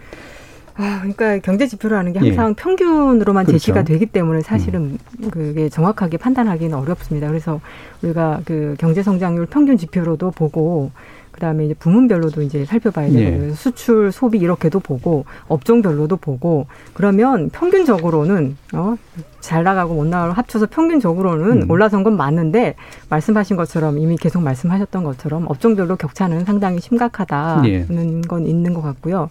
[0.80, 2.54] 아, 그러니까 경제 지표라는 게 항상 예.
[2.54, 3.58] 평균으로만 그렇죠.
[3.58, 5.30] 제시가 되기 때문에 사실은 음.
[5.30, 7.26] 그게 정확하게 판단하기는 어렵습니다.
[7.26, 7.60] 그래서
[8.02, 10.92] 우리가 그 경제 성장률 평균 지표로도 보고
[11.38, 13.50] 그다음에 이제 부문별로도 이제 살펴봐야 되고 네.
[13.52, 18.96] 수출, 소비 이렇게도 보고 업종별로도 보고 그러면 평균적으로는 어,
[19.38, 21.70] 잘 나가고 못 나가고 합쳐서 평균적으로는 음.
[21.70, 22.74] 올라선 건 맞는데
[23.08, 28.20] 말씀하신 것처럼 이미 계속 말씀하셨던 것처럼 업종별로 격차는 상당히 심각하다는 네.
[28.26, 29.30] 건 있는 것 같고요.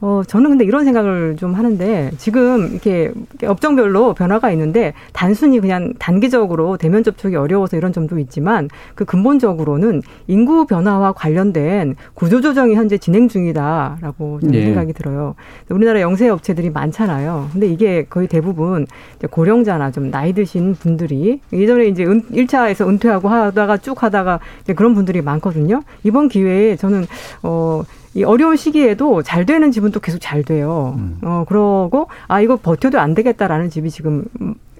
[0.00, 3.12] 어, 저는 근데 이런 생각을 좀 하는데 지금 이렇게
[3.44, 10.66] 업종별로 변화가 있는데 단순히 그냥 단기적으로 대면 접촉이 어려워서 이런 점도 있지만 그 근본적으로는 인구
[10.66, 14.66] 변화와 관련된 구조 조정이 현재 진행 중이다라고 네.
[14.66, 15.34] 생각이 들어요.
[15.70, 17.48] 우리나라 영세 업체들이 많잖아요.
[17.52, 18.86] 근데 이게 거의 대부분
[19.30, 24.40] 고령자나 좀 나이 드신 분들이 예전에 이제 은, 1차에서 은퇴하고 하다가 쭉 하다가
[24.76, 25.82] 그런 분들이 많거든요.
[26.02, 27.06] 이번 기회에 저는
[27.42, 27.82] 어
[28.16, 30.94] 이 어려운 시기에도 잘 되는 집은 또 계속 잘 돼요.
[30.96, 31.18] 음.
[31.22, 34.24] 어, 그러고, 아, 이거 버텨도 안 되겠다라는 집이 지금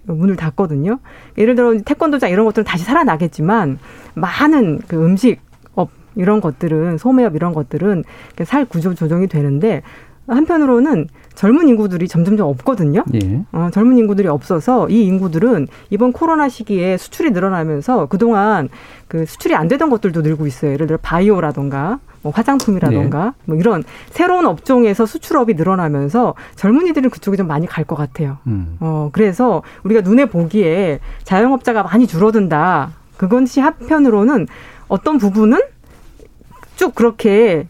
[0.05, 0.99] 문을 닫거든요.
[1.37, 3.79] 예를 들어 태권도장 이런 것들은 다시 살아나겠지만
[4.14, 5.40] 많은 그 음식
[5.75, 8.05] 업 이런 것들은 소매업 이런 것들은
[8.44, 9.83] 살 구조 조정이 되는데
[10.27, 13.05] 한편으로는 젊은 인구들이 점점점 없거든요.
[13.14, 13.42] 예.
[13.53, 18.68] 어, 젊은 인구들이 없어서 이 인구들은 이번 코로나 시기에 수출이 늘어나면서 그동안
[19.07, 20.72] 그 수출이 안 되던 것들도 늘고 있어요.
[20.72, 23.31] 예를 들어 바이오라던가 뭐 화장품이라던가 네.
[23.45, 28.39] 뭐 이런 새로운 업종에서 수출업이 늘어나면서 젊은이들은 그쪽에 좀 많이 갈 것 같아요.
[28.49, 28.77] 음.
[28.81, 32.91] 어, 그래서 우리가 눈에 보기에 자영업자가 많이 줄어든다.
[33.17, 34.49] 그것이 한편으로는
[34.89, 35.61] 어떤 부분은
[36.75, 37.69] 쭉 그렇게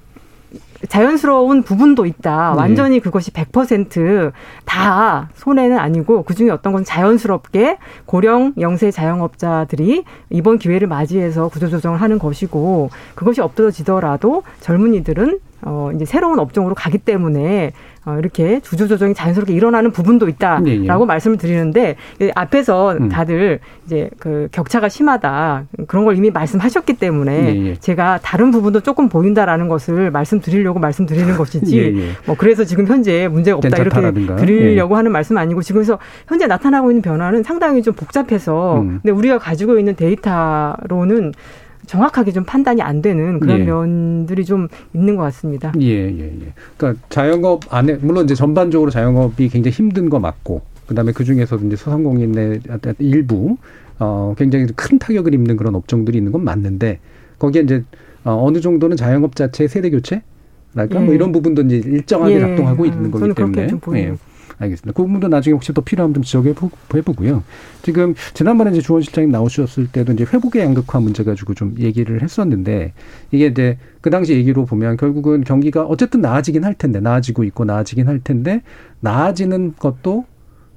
[0.88, 2.53] 자연스러운 부분도 있다.
[2.55, 2.59] 네.
[2.59, 11.49] 완전히 그것이 100%다 손해는 아니고 그중에 어떤 건 자연스럽게 고령 영세 자영업자들이 이번 기회를 맞이해서
[11.49, 17.73] 구조조정을 하는 것이고 그것이 없어지더라도 젊은이들은 어, 이제 새로운 업종으로 가기 때문에
[18.05, 21.05] 어, 이렇게 주주 조정이 자연스럽게 일어나는 부분도 있다라고 네, 네.
[21.05, 21.97] 말씀을 드리는데
[22.37, 23.09] 앞에서 음.
[23.09, 29.09] 다들 이제 그 격차가 심하다 그런 걸 이미 말씀하셨기 때문에 네, 제가 다른 부분도 조금
[29.09, 35.37] 보인다라는 것을 말씀드리려고 말씀드리는 것이지 뭐 그래서 지금 현재 문제가 없다 이렇게 드리려고 하는 말씀
[35.37, 39.01] 아니고 지금서 현재 나타나고 있는 변화는 상당히 좀 복잡해서 음.
[39.03, 41.33] 근데 우리가 가지고 있는 데이터로는
[41.87, 43.64] 정확하게 좀 판단이 안 되는 그런 예.
[43.64, 45.72] 면들이 좀 있는 것 같습니다.
[45.81, 46.53] 예, 예, 예.
[46.77, 51.77] 그러니까 자영업 안에 물론 이제 전반적으로 자영업이 굉장히 힘든 거 맞고 그다음에 그 중에서도 이제
[51.77, 52.61] 소상공인의
[52.99, 53.57] 일부
[53.99, 56.99] 어 굉장히 큰 타격을 입는 그런 업종들이 있는 건 맞는데
[57.38, 57.83] 거기에 이제
[58.25, 60.22] 어, 어느 정도는 자영업 자체의 세대 교체
[60.75, 61.07] 랄까 뭐 예.
[61.07, 62.40] 뭐 이런 부분도 이제 일정하게 예.
[62.40, 64.16] 작동하고 있는 거기 때문에 예.
[64.59, 64.97] 알겠습니다.
[64.97, 66.55] 그 부분도 나중에 혹시 또 필요하면 좀 지적해
[67.03, 67.42] 보고요.
[67.83, 72.92] 지금 지난번에 이제 주원 실장님 나오셨을 때도 이제 회복의 양극화 문제 가지고 좀 얘기를 했었는데
[73.33, 78.09] 이게 이제 그 당시 얘기로 보면 결국은 경기가 어쨌든 나아지긴 할 텐데 나아지고 있고 나아지긴
[78.09, 78.62] 할 텐데
[79.01, 80.25] 나아지는 것도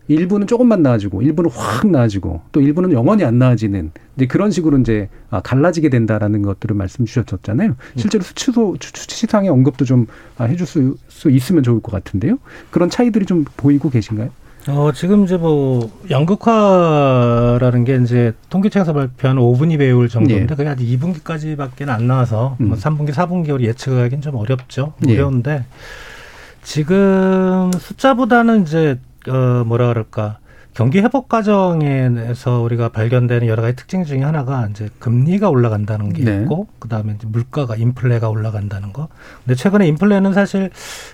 [0.10, 5.08] 일부는 조금만 나아지고 일부는 확 나아지고 또 일부는 영원히 안 나아지는 이제 그런 식으로 이제
[5.30, 7.76] 아, 갈라지게 된다라는 것들을 말씀 주셨잖아요.
[7.96, 12.40] 실제로 수치도 수치상의 언급도 좀 아, 해줄 수, 수 있으면 좋을 것 같은데요.
[12.72, 14.30] 그런 차이들이 좀 보이고 계신가요?
[14.68, 20.56] 어, 지금 이제 뭐, 양극화라는 게 이제 통계청에서 발표한 5분위 배울 정도인데, 예.
[20.56, 22.68] 그게 아직 2분기까지 밖에 안 나와서, 뭐 음.
[22.68, 24.94] 뭐 3분기, 4분기 예측하기는 좀 어렵죠.
[25.08, 25.14] 예.
[25.14, 25.66] 어려운데,
[26.62, 30.40] 지금 숫자보다는 이제 어 뭐라 그럴까
[30.74, 36.42] 경기 회복 과정에서 우리가 발견되는 여러 가지 특징 중에 하나가 이제 금리가 올라간다는 게 네.
[36.42, 39.10] 있고 그다음에 이제 물가가 인플레가 올라간다는 거.
[39.44, 40.70] 근데 최근에 인플레는 사실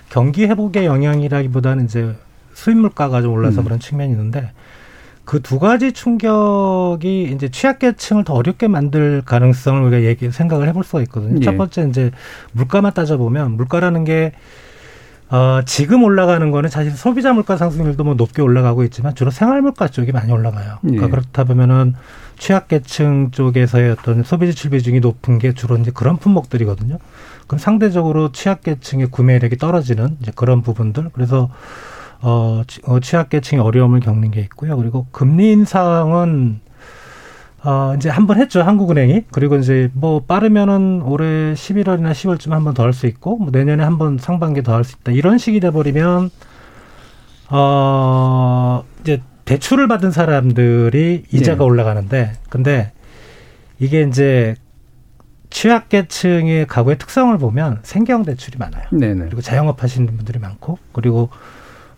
[0.08, 2.14] 경기 회복의 영향이라기보다는 이제
[2.54, 3.64] 수입 물가가 좀 올라서 음.
[3.64, 4.52] 그런 측면이 있는데
[5.26, 11.02] 그 두 가지 충격이 이제 취약계층을 더 어렵게 만들 가능성을 우리가 얘기 생각을 해볼 수가
[11.02, 11.40] 있거든요.
[11.40, 11.44] 예.
[11.44, 12.10] 첫 번째 이제
[12.52, 14.32] 물가만 따져 보면 물가라는 게
[15.28, 19.88] 어, 지금 올라가는 거는 사실 소비자 물가 상승률도 뭐 높게 올라가고 있지만 주로 생활 물가
[19.88, 20.78] 쪽이 많이 올라가요.
[20.82, 21.10] 그러니까 예.
[21.10, 21.94] 그렇다 보면은
[22.38, 26.98] 취약계층 쪽에서의 어떤 소비 지출 비중이 높은 게 주로 이제 그런 품목들이거든요.
[27.46, 31.10] 그럼 상대적으로 취약계층의 구매력이 떨어지는 이제 그런 부분들.
[31.12, 31.50] 그래서
[32.20, 34.76] 어, 어 취약계층이 어려움을 겪는 게 있고요.
[34.76, 36.60] 그리고 금리 인상은
[37.68, 38.62] 어, 이제 한 번 했죠.
[38.62, 39.24] 한국은행이.
[39.32, 43.82] 그리고 이제 뭐 빠르면은 올해 11월이나 10월쯤 한 번 더 할 수 있고, 뭐 내년에
[43.82, 45.10] 한 번 상반기 더 할 수 있다.
[45.12, 46.30] 이런 식이 돼버리면,
[47.50, 51.64] 어, 이제 대출을 받은 사람들이 이자가 네.
[51.64, 52.92] 올라가는데, 근데
[53.78, 54.54] 이게 이제
[55.50, 58.84] 취약계층의 가구의 특성을 보면 생계형 대출이 많아요.
[58.92, 59.24] 네네.
[59.26, 61.30] 그리고 자영업 하시는 분들이 많고, 그리고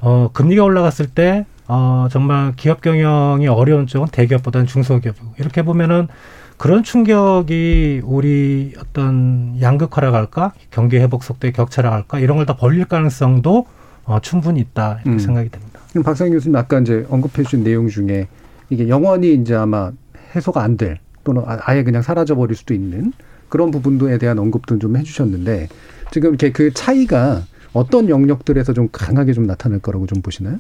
[0.01, 6.09] 어, 금리가 올라갔을 때 어, 정말 기업 경영이 어려운 쪽은 대기업보다는 중소기업이고 이렇게 보면은
[6.57, 12.85] 그런 충격이 우리 어떤 양극화라 할까 경기 회복 속도의 격차라 할까 이런 걸 다 벌릴
[12.87, 13.67] 가능성도
[14.05, 15.19] 어, 충분히 있다 이렇게 음.
[15.19, 15.81] 생각이 됩니다.
[15.91, 18.27] 그럼 박상 교수님 아까 이제 언급해 주신 내용 중에
[18.71, 19.93] 이게 영원히 이제 아마
[20.35, 23.13] 해소가 안 될 또는 아, 아예 그냥 사라져 버릴 수도 있는
[23.51, 25.69] 그런 부분도에 대한 언급도 좀 해주셨는데
[26.11, 27.43] 지금 이렇게 그 차이가
[27.75, 30.57] 어떤 영역들에서 좀 강하게 좀 나타날 거라고 좀 보시나요?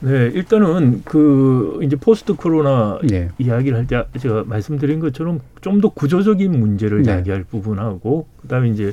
[0.00, 3.30] 네, 일단은 그 이제 포스트 코로나 네.
[3.38, 7.12] 이야기를 할 때 제가 말씀드린 것처럼 좀 더 구조적인 문제를 네.
[7.12, 8.92] 이야기할 부분하고 그다음에 이제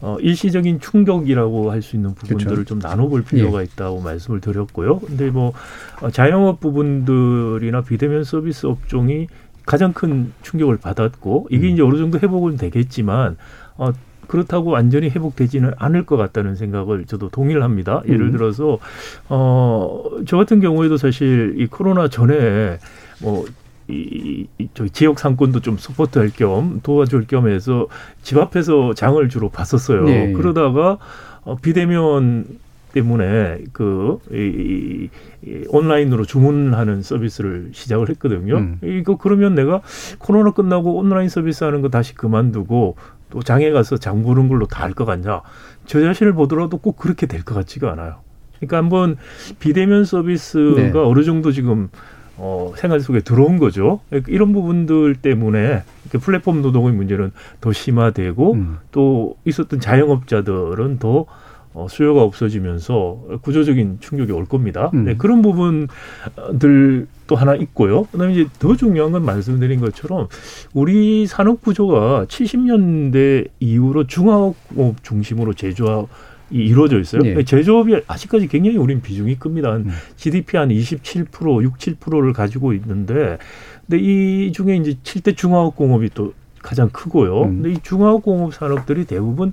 [0.00, 2.64] 어, 일시적인 충격이라고 할 수 있는 부분들을 그렇죠.
[2.68, 3.64] 좀 나눠볼 필요가 예.
[3.64, 4.98] 있다고 말씀을 드렸고요.
[5.00, 5.52] 근데 뭐
[6.00, 9.26] 어, 자영업 부분들이나 비대면 서비스 업종이
[9.66, 11.72] 가장 큰 충격을 받았고 이게 음.
[11.72, 13.36] 이제 어느 정도 회복은 되겠지만
[13.76, 13.92] 어,
[14.30, 18.00] 그렇다고 완전히 회복되지는 않을 것 같다는 생각을 저도 동의를 합니다.
[18.06, 18.32] 예를 음.
[18.32, 18.78] 들어서
[19.28, 22.78] 어 저 같은 경우에도 사실 이 코로나 전에
[23.20, 23.44] 뭐
[23.88, 27.88] 이, 이, 저기 지역 상권도 좀 서포트할 겸 도와줄 겸 해서
[28.22, 30.04] 집 앞에서 장을 주로 봤었어요.
[30.04, 30.32] 네.
[30.32, 30.98] 그러다가
[31.42, 32.46] 어, 비대면
[32.92, 35.08] 때문에 그 이,
[35.44, 38.58] 이, 온라인으로 주문하는 서비스를 시작을 했거든요.
[38.58, 38.78] 음.
[38.82, 39.80] 이거 그러면 내가
[40.18, 42.96] 코로나 끝나고 온라인 서비스 하는 거 다시 그만두고
[43.30, 45.40] 또 장에 가서 장 보는 걸로 다할것 같냐?
[45.86, 48.16] 저 자신을 보더라도 꼭 그렇게 될 것 같지가 않아요.
[48.58, 49.16] 그러니까 한번
[49.58, 50.92] 비대면 서비스가 네.
[50.94, 51.88] 어느 정도 지금
[52.36, 54.00] 어, 생활 속에 들어온 거죠.
[54.28, 55.82] 이런 부분들 때문에
[56.20, 58.78] 플랫폼 노동의 문제는 더 심화되고 음.
[58.92, 61.26] 또 있었던 자영업자들은 더
[61.72, 64.90] 어, 수요가 없어지면서 구조적인 충격이 올 겁니다.
[64.94, 65.04] 음.
[65.04, 68.02] 네, 그런 부분들 또 하나 있고요.
[68.06, 70.26] 그다음에 이제 더 중요한 건 말씀드린 것처럼
[70.74, 74.56] 우리 산업 구조가 70년대 이후로 중화업
[75.04, 76.08] 중심으로 제조업
[76.50, 77.22] 이 이루어져 있어요.
[77.22, 77.44] 네.
[77.44, 79.70] 제조업이 아직까지 굉장히 우린 비중이 큽니다.
[79.70, 79.90] 한 음.
[80.16, 83.38] GDP 한 27%, 6, 7%를 가지고 있는데,
[83.86, 87.42] 근데 이 중에 이제 7대 중화업 공업이 또 가장 크고요.
[87.42, 87.62] 음.
[87.62, 89.52] 근데 이 중화업 공업 산업들이 대부분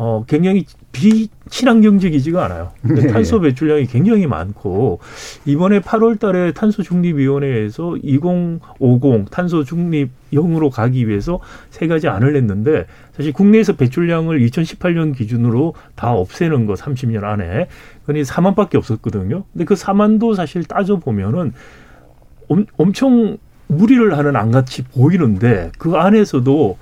[0.00, 2.70] 어, 굉장히 비친환경적이지가 않아요.
[2.82, 3.08] 네.
[3.08, 5.00] 탄소 배출량이 굉장히 많고
[5.44, 12.86] 이번에 8월 달에 탄소 중립 위원회에서 2050 탄소 중립형으로 가기 위해서 세 가지 안을 냈는데
[13.12, 17.66] 사실 국내에서 배출량을 2018년 기준으로 다 없애는 거 30년 안에
[18.06, 19.42] 그니 4만밖에 없었거든요.
[19.52, 21.52] 근데 그 4만도 사실 따져 보면은
[22.48, 26.78] 엄, 엄청 무리를 하는 안 같이 보이는데 그 안에서도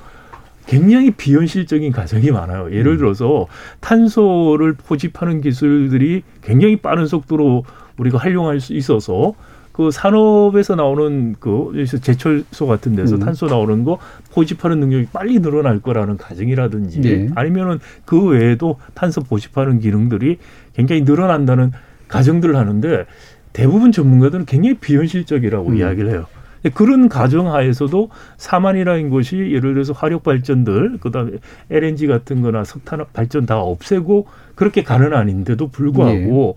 [0.67, 2.73] 굉장히 비현실적인 가정이 많아요.
[2.73, 3.47] 예를 들어서
[3.81, 7.65] 탄소를 포집하는 기술들이 굉장히 빠른 속도로
[7.99, 9.35] 우리가 활용할 수 있어서
[9.77, 13.21] 그 산업에서 나오는 그 제철소 같은 데서 음.
[13.21, 13.99] 탄소 나오는 거
[14.33, 17.29] 포집하는 능력이 빨리 늘어날 거라는 가정이라든지 네.
[17.35, 20.39] 아니면은 그 외에도 탄소 포집하는 기능들이
[20.73, 21.73] 굉장히 늘어난다는
[22.09, 23.05] 가정들을 하는데
[23.53, 25.77] 대부분 전문가들은 굉장히 비현실적이라고 음.
[25.77, 26.27] 이야기를 해요.
[26.71, 31.33] 그런 가정 하에서도 사만이라는 것이 예를 들어서 화력 발전들 그다음에
[31.71, 36.57] LNG 같은 거나 석탄 발전 다 없애고 그렇게 가는 아닌데도 불구하고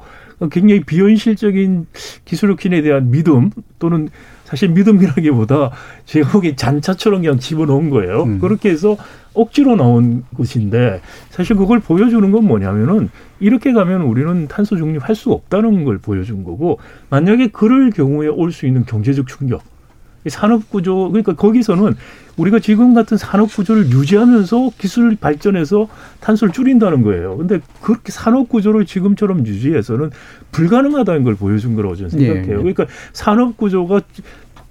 [0.51, 1.87] 굉장히 비현실적인
[2.25, 4.09] 기술 혁신에 대한 믿음 또는
[4.45, 5.71] 사실 믿음이라기보다
[6.05, 8.23] 제가 보기엔 잔차처럼 그냥 집어넣은 거예요.
[8.23, 8.39] 음.
[8.39, 8.97] 그렇게 해서
[9.35, 15.83] 억지로 나온 것인데 사실 그걸 보여주는 건 뭐냐면은 이렇게 가면 우리는 탄소 중립할 수 없다는
[15.83, 19.78] 걸 보여준 거고 만약에 그럴 경우에 올 수 있는 경제적 충격 이
[20.27, 21.95] 산업 구조 그러니까 거기서는
[22.37, 25.87] 우리가 지금 같은 산업 구조를 유지하면서 기술 발전해서
[26.21, 27.37] 탄소를 줄인다는 거예요.
[27.37, 30.11] 근데 그렇게 산업 구조를 지금처럼 유지해서는
[30.51, 32.45] 불가능하다는 걸 보여준 거라고 저는 생각해요.
[32.45, 32.57] 예, 예.
[32.57, 34.01] 그러니까 산업 구조가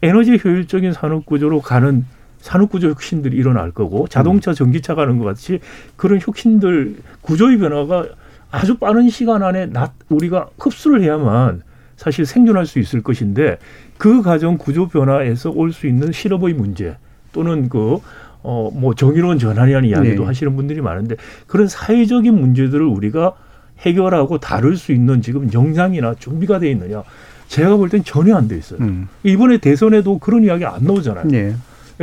[0.02, 2.04] 에너지 효율적인 산업 구조로 가는
[2.40, 5.58] 산업 구조 혁신들이 일어날 거고 자동차, 전기차 가는 것 같이
[5.96, 8.06] 그런 혁신들 구조의 변화가
[8.50, 11.62] 아주 빠른 시간 안에 나, 우리가 흡수를 해야만
[11.98, 13.58] 사실 생존할 수 있을 것인데
[13.98, 16.96] 그 과정 구조 변화에서 올 수 있는 실업의 문제
[17.32, 17.98] 또는 그
[18.44, 20.26] 어 뭐 정의로운 전환이라는 이야기도 네.
[20.26, 21.16] 하시는 분들이 많은데
[21.48, 23.32] 그런 사회적인 문제들을 우리가
[23.80, 27.02] 해결하고 다룰 수 있는 지금 영상이나 준비가 돼 있느냐
[27.48, 28.78] 제가 볼 땐 전혀 안 돼 있어요.
[28.80, 29.08] 음.
[29.24, 31.26] 이번에 대선에도 그런 이야기 안 나오잖아요.
[31.26, 31.56] 네.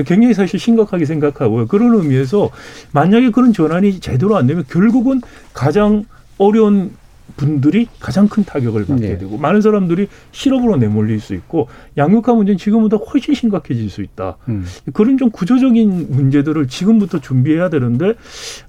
[0.06, 1.68] 굉장히 사실 심각하게 생각하고요.
[1.68, 2.50] 그런 의미에서
[2.92, 5.22] 만약에 그런 전환이 제대로 안 되면 결국은
[5.54, 6.04] 가장
[6.38, 6.92] 어려운
[7.38, 9.18] 분들이 가장 큰 타격을 받게 네.
[9.18, 14.38] 되고 많은 사람들이 실업으로 내몰릴 수 있고 양극화 문제는 지금보다 훨씬 심각해질 수 있다.
[14.48, 14.66] 음.
[14.94, 18.14] 그런 좀 구조적인 문제들을 지금부터 준비해야 되는데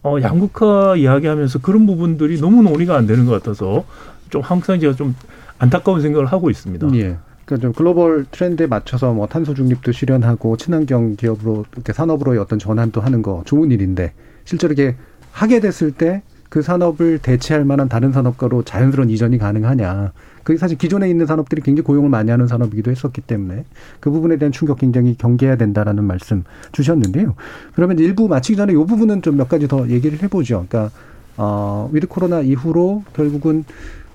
[0.03, 3.85] 어, 양극화 이야기하면서 그런 부분들이 너무 논의가 안 되는 것 같아서
[4.31, 5.15] 좀 항상 제가 좀
[5.59, 6.89] 안타까운 생각을 하고 있습니다.
[6.95, 7.17] 예.
[7.45, 13.01] 그러니까 좀 글로벌 트렌드에 맞춰서 뭐 탄소 중립도 실현하고 친환경 기업으로 이렇게 산업으로의 어떤 전환도
[13.01, 14.13] 하는 거 좋은 일인데
[14.45, 14.97] 실제로 이게
[15.31, 20.13] 하게 됐을 때 그 산업을 대체할 만한 다른 산업가로 자연스러운 이전이 가능하냐.
[20.45, 23.65] 그게 사실 기존에 있는 산업들이 굉장히 고용을 많이 하는 산업이기도 했었기 때문에
[23.99, 27.35] 그 부분에 대한 충격 굉장히 경계해야 된다라는 말씀 주셨는데요.
[27.75, 30.67] 그러면 일부 마치기 전에 이 부분은 좀 몇 가지 더 얘기를 해보죠.
[30.69, 30.93] 그러니까
[31.37, 33.65] 어, 위드 코로나 이후로 결국은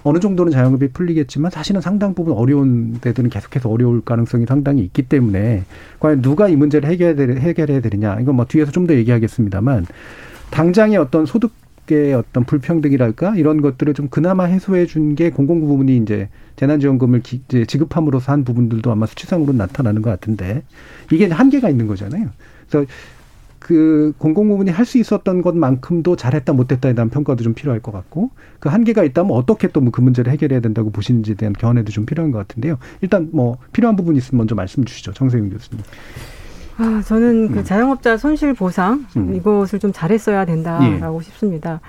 [0.04, 5.64] 어느 정도는 자영업이 풀리겠지만 사실은 상당 부분 어려운 데들은 계속해서 어려울 가능성이 상당히 있기 때문에
[6.00, 9.86] 과연 누가 이 문제를 해결해, 해결해야 되느냐 이건 뭐 뒤에서 좀 더 얘기하겠습니다만
[10.50, 11.52] 당장의 어떤 소득
[11.90, 17.42] 의 어떤 불평등이랄까 이런 것들을 좀 그나마 해소해 준 게 공공부 부분이 이제 재난지원금을 기,
[17.48, 20.64] 이제 지급함으로써 한 부분들도 아마 수치상으로 나타나는 것 같은데
[21.12, 22.30] 이게 한계가 있는 거잖아요.
[22.70, 22.88] 그래서
[23.60, 28.32] 그 공공 부문이 할 수 있었던 것만큼도 잘했다 못했다에 대한 평가도 좀 필요할 것 같고
[28.60, 32.38] 그 한계가 있다면 어떻게 또 그 문제를 해결해야 된다고 보시는지에 대한 견해도 좀 필요한 것
[32.38, 32.78] 같은데요.
[33.02, 35.84] 일단 뭐 필요한 부분이 있으면 먼저 말씀 주시죠, 정세윤 교수님.
[36.78, 37.64] 아, 저는 그 음.
[37.64, 39.36] 자영업자 손실 보상 음.
[39.36, 41.80] 이것을 좀 잘했어야 된다라고 싶습니다.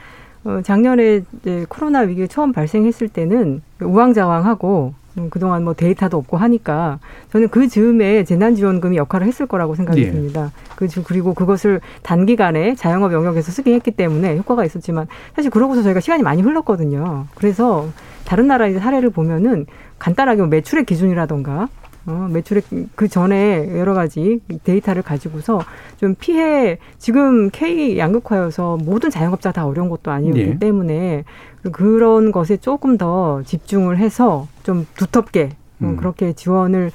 [0.44, 6.98] 어, 작년에 이제 코로나 위기 처음 발생했을 때는 우왕좌왕하고 음, 그동안 뭐 데이터도 없고 하니까
[7.32, 10.50] 저는 그 즈음에 재난지원금이 역할을 했을 거라고 생각했습니다.
[10.74, 16.00] 그 주- 그리고 그것을 단기간에 자영업 영역에서 쓰게 했기 때문에 효과가 있었지만 사실 그러고서 저희가
[16.00, 17.26] 시간이 많이 흘렀거든요.
[17.34, 17.88] 그래서
[18.24, 19.66] 다른 나라의 사례를 보면은
[19.98, 21.68] 간단하게 뭐 매출의 기준이라던가
[22.06, 22.64] 어, 매출액
[22.96, 25.60] 그 전에 여러 가지 데이터를 가지고서
[25.98, 30.58] 좀 피해 지금 K 양극화여서 모든 자영업자 다 어려운 것도 아니기 네.
[30.58, 31.24] 때문에
[31.70, 35.50] 그런 것에 조금 더 집중을 해서 좀 두텁게
[35.82, 35.96] 음, 음.
[35.96, 36.90] 그렇게 지원을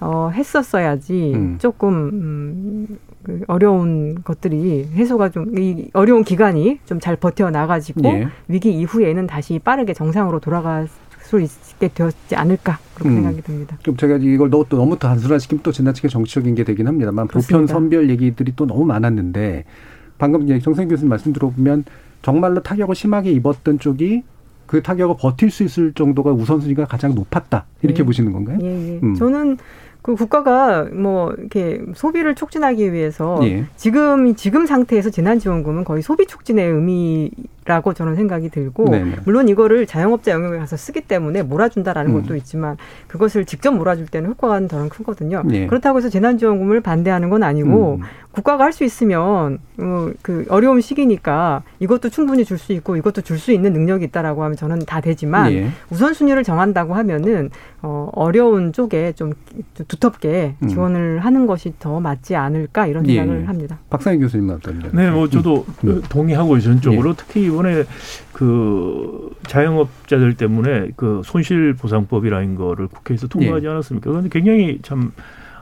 [0.00, 1.58] 어, 했었어야지 음.
[1.60, 8.28] 조금 음, 그 어려운 것들이 해소가 좀 이 어려운 기간이 좀 잘 버텨 나가지고 예.
[8.48, 10.88] 위기 이후에는 다시 빠르게 정상으로 돌아갈
[11.32, 13.14] 수 있게 되었지 않을까 그렇게 음.
[13.16, 13.78] 생각이 듭니다.
[13.82, 17.72] 좀 제가 이걸 너, 또 너무 단순화시키면 또 지나치게 정치적인 게 되긴 합니다만 보편 그렇습니다.
[17.72, 19.64] 선별 얘기들이 또 너무 많았는데
[20.18, 21.84] 방금 이제 정생 교수님 말씀 들어보면
[22.22, 24.22] 정말로 타격을 심하게 입었던 쪽이
[24.66, 28.06] 그 타격을 버틸 수 있을 정도가 우선순위가 가장 높았다 이렇게 네.
[28.06, 28.58] 보시는 건가요?
[28.62, 29.00] 예, 예.
[29.02, 29.14] 음.
[29.14, 29.58] 저는
[30.02, 33.64] 그 국가가 뭐 이렇게 소비를 촉진하기 위해서 예.
[33.76, 37.30] 지금 지금 상태에서 재난지원금은 거의 소비 촉진의 의미
[37.64, 39.16] 라고 저는 생각이 들고 네네.
[39.24, 42.22] 물론 이거를 자영업자 영역에 가서 쓰기 때문에 몰아준다라는 음.
[42.22, 45.44] 것도 있지만 그것을 직접 몰아줄 때는 효과가 더 크거든요.
[45.52, 45.66] 예.
[45.68, 48.02] 그렇다고 해서 재난지원금을 반대하는 건 아니고 음.
[48.32, 53.38] 국가가 할 수 있으면 어, 그 어려운 시기니까 이것도 충분히 줄 수 있고 이것도 줄
[53.38, 55.68] 수 있는 능력이 있다라고 하면 저는 다 되지만 예.
[55.90, 57.50] 우선순위를 정한다고 하면은
[57.82, 59.32] 어, 어려운 쪽에 좀
[59.88, 60.68] 두텁게 음.
[60.68, 63.16] 지원을 하는 것이 더 맞지 않을까 이런 예.
[63.16, 63.78] 생각을 합니다.
[63.90, 64.90] 박상희 교수님은 어떤가요?
[64.94, 66.00] 네, 뭐 저도 음.
[66.08, 67.84] 동의하고 전적으로 특히 이번에
[68.32, 74.10] 그 자영업자들 때문에 그 손실 보상법이라는 거를 국회에서 통과하지 않았습니까?
[74.10, 75.12] 그런데 굉장히 참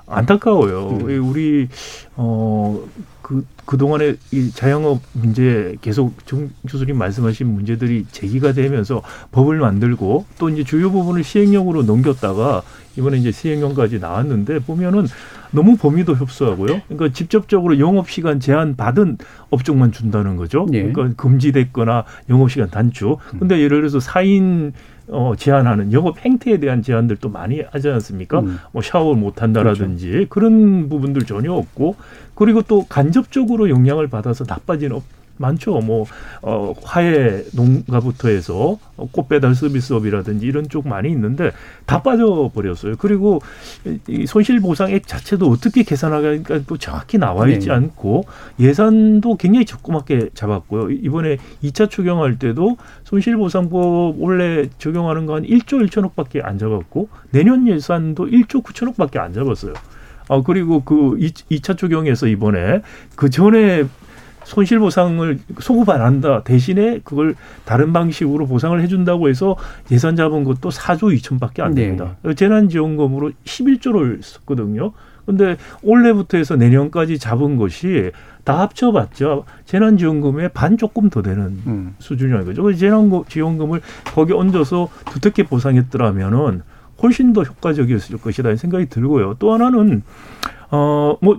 [0.06, 0.88] 안타까워요.
[0.88, 1.28] 음.
[1.28, 1.68] 우리
[2.16, 10.48] 어그 그동안에 이 자영업 문제 계속 정 교수님 말씀하신 문제들이 제기가 되면서 법을 만들고 또
[10.48, 12.62] 이제 주요 부분을 시행령으로 넘겼다가
[12.96, 15.06] 이번에 이제 시행령까지 나왔는데 보면은
[15.52, 16.82] 너무 범위도 협소하고요.
[16.88, 19.18] 그러니까 직접적으로 영업 시간 제한 받은
[19.50, 20.66] 업종만 준다는 거죠.
[20.72, 20.82] 예.
[20.82, 23.18] 그러니까 금지됐거나 영업 시간 단축.
[23.38, 24.72] 근데 예를 들어서 사인
[25.08, 28.40] 어, 제한하는 영업 행태에 대한 제한들도 많이 하지 않습니까?
[28.40, 28.58] 음.
[28.72, 31.96] 뭐 샤워 못 한다라든지 그런 부분들 전혀 없고
[32.34, 35.02] 그리고 또 간접적으로 영향을 받아서 나빠진 업
[35.40, 35.78] 많죠.
[35.80, 36.04] 뭐
[36.42, 41.50] 어, 화해 농가부터 해서 어, 꽃 배달 서비스업이라든지 이런 쪽 많이 있는데
[41.86, 42.94] 다 빠져 버렸어요.
[42.98, 43.40] 그리고
[43.86, 47.72] 이- 이 손실 보상액 자체도 어떻게 계산하니까 또 정확히 나와 있지 네.
[47.74, 48.24] 않고
[48.60, 50.90] 예산도 굉장히 조그맣게 잡았고요.
[50.90, 58.26] 이- 이번에 2차 추경할 때도 손실보상법 원래 적용하는 건 1조 1천억밖에 안 잡았고 내년 예산도
[58.26, 59.72] 1조 9천억밖에 안 잡았어요.
[60.28, 61.16] 아 그리고 그
[61.48, 62.82] 2, 차 추경에서 이번에
[63.16, 63.84] 그 전에
[64.50, 69.56] 손실보상을 소급 안 한다 대신에 그걸 다른 방식으로 보상을 해준다고 해서
[69.92, 72.16] 예산 잡은 것도 4조 2천밖에 안 됩니다.
[72.34, 74.92] 재난지원금으로 11조를 썼거든요.
[75.24, 78.10] 근데 올해부터 해서 내년까지 잡은 것이
[78.42, 81.94] 다 합쳐봤자 재난지원금의 반 조금 더 되는 음.
[82.00, 82.64] 수준이라는 거죠.
[82.64, 83.80] 그 재난지원금을
[84.12, 86.62] 거기 얹어서 두텁게 보상했더라면은
[87.02, 89.36] 훨씬 더 효과적이었을 것이다 생각이 들고요.
[89.38, 90.02] 또 하나는
[90.72, 91.38] 어 뭐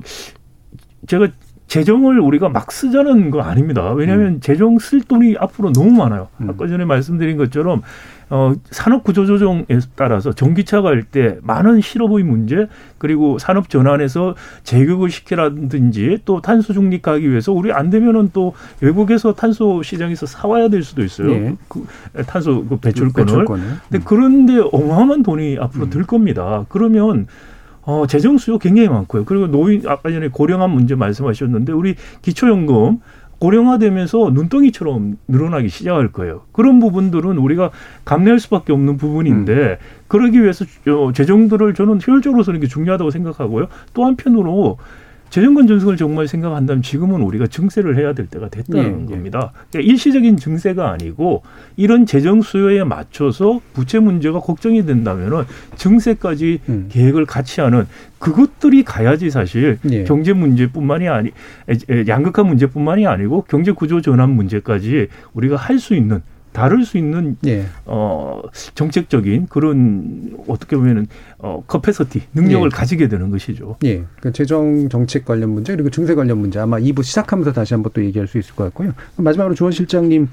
[1.08, 1.28] 제가
[1.76, 3.94] 재정을 우리가 막 쓰자는 거 아닙니다.
[3.94, 6.28] 왜냐하면 재정 쓸 돈이 앞으로 너무 많아요.
[6.42, 6.50] 음.
[6.50, 7.82] 아까 전에 말씀드린 것처럼
[8.30, 9.66] 어, 산업 구조 조정에
[9.96, 12.68] 따라서 전기차 갈 때 많은 실업의 문제
[12.98, 19.34] 그리고 산업 전환에서 제격을 시키라든지 또 탄소 중립 가기 위해서 우리 안 되면은 또 외국에서
[19.34, 21.32] 탄소 시장에서 사와야 될 수도 있어요.
[21.32, 21.56] 예.
[21.70, 21.86] 그
[22.28, 23.26] 탄소 그 배출권을.
[23.28, 23.66] 배출권을.
[23.90, 25.90] 근데 그런데 어마어마한 돈이 앞으로 음.
[25.90, 26.66] 들 겁니다.
[26.68, 27.28] 그러면
[27.84, 29.26] 어, 재정 수요 굉장히 많고요.
[29.26, 33.00] 그리고 노인 아까 전에 고령화 문제 말씀하셨는데 우리 기초연금
[33.40, 36.42] 고령화되면서 눈덩이처럼 늘어나기 시작할 거예요.
[36.52, 37.72] 그런 부분들은 우리가
[38.06, 43.68] 감내할 수밖에 없는 부분인데 그러기 위해서 어, 재정들을 저는 효율적으로 쓰는 게 중요하다고 생각하고요.
[43.96, 44.78] 또 한편으로
[45.32, 49.06] 재정 건전성을 정말 생각한다면 지금은 우리가 증세를 해야 될 때가 됐다는 예, 예.
[49.12, 49.54] 겁니다.
[49.72, 51.42] 그러니까 일시적인 증세가 아니고
[51.78, 55.44] 이런 재정 수요에 맞춰서 부채 문제가 걱정이 된다면은
[55.78, 56.90] 증세까지 음.
[56.92, 57.88] 계획을 같이 하는
[58.20, 60.04] 그것들이 가야지 사실 예.
[60.04, 61.32] 경제 문제뿐만이 아니
[62.08, 66.22] 양극화 문제뿐만이 아니고 경제 구조 전환 문제까지 우리가 할 수 있는
[66.52, 67.66] 다룰 수 있는 예.
[67.86, 68.42] 어
[68.76, 71.08] 정책적인 그런 어떻게 보면은
[71.40, 72.70] 어 커패서티 능력을 예.
[72.76, 73.78] 가지게 되는 것이죠.
[73.86, 74.04] 예.
[74.20, 78.04] 그 재정 정책 관련 문제 그리고 증세 관련 문제 아마 2부 시작하면서 다시 한번 또
[78.04, 78.94] 얘기할 수 있을 것 같고요.
[79.18, 80.28] 마지막으로 조원 실장님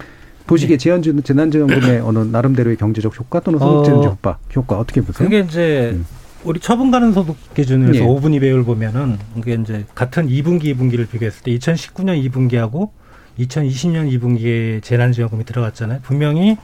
[0.46, 5.28] 보시기에 재난 재난지원금의 어느 나름대로의 경제적 효과 또는 소득 재정 어, 효과 효과 어떻게 보세요?
[5.28, 6.04] 그게 이제 음.
[6.44, 8.00] 우리 처분 가능 소득 기준에서 예.
[8.00, 12.90] 5분위 배율 보면은 그게 이제 같은 2분기 2분기를 비교했을 때 2019년 2분기하고
[13.38, 16.00] 2020년 2분기에 재난지원금이 들어갔잖아요.
[16.02, 16.56] 분명히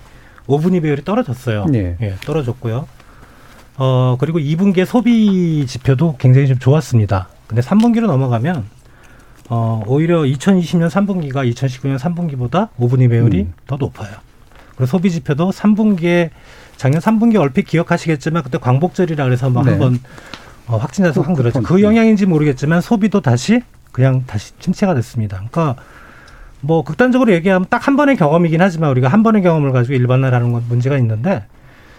[0.46, 1.66] 5분위 배율이 떨어졌어요.
[1.66, 1.96] 네.
[2.02, 2.86] 예, 떨어졌고요.
[3.76, 7.28] 어, 그리고 2분기의 소비 지표도 굉장히 좀 좋았습니다.
[7.46, 8.64] 근데 3분기로 넘어가면
[9.50, 13.52] 어, 오히려 2020년 3분기가 2019년 3분기보다 5분위 배율이 음.
[13.66, 14.12] 더 높아요.
[14.76, 16.30] 그리고 소비 지표도 3분기에
[16.76, 19.70] 작년 3분기 얼핏 기억하시겠지만 그때 광복절이라 그래서 뭐 네.
[19.72, 19.98] 한번
[20.66, 21.60] 어, 확진자 수 확 늘었죠.
[21.60, 21.64] 쿠폰.
[21.64, 23.60] 그 영향인지 모르겠지만 소비도 다시
[23.92, 25.36] 그냥 다시 침체가 됐습니다.
[25.50, 25.76] 그러니까
[26.64, 30.64] 뭐 극단적으로 얘기하면 딱 한 번의 경험이긴 하지만 우리가 한 번의 경험을 가지고 일반화라는 건
[30.68, 31.44] 문제가 있는데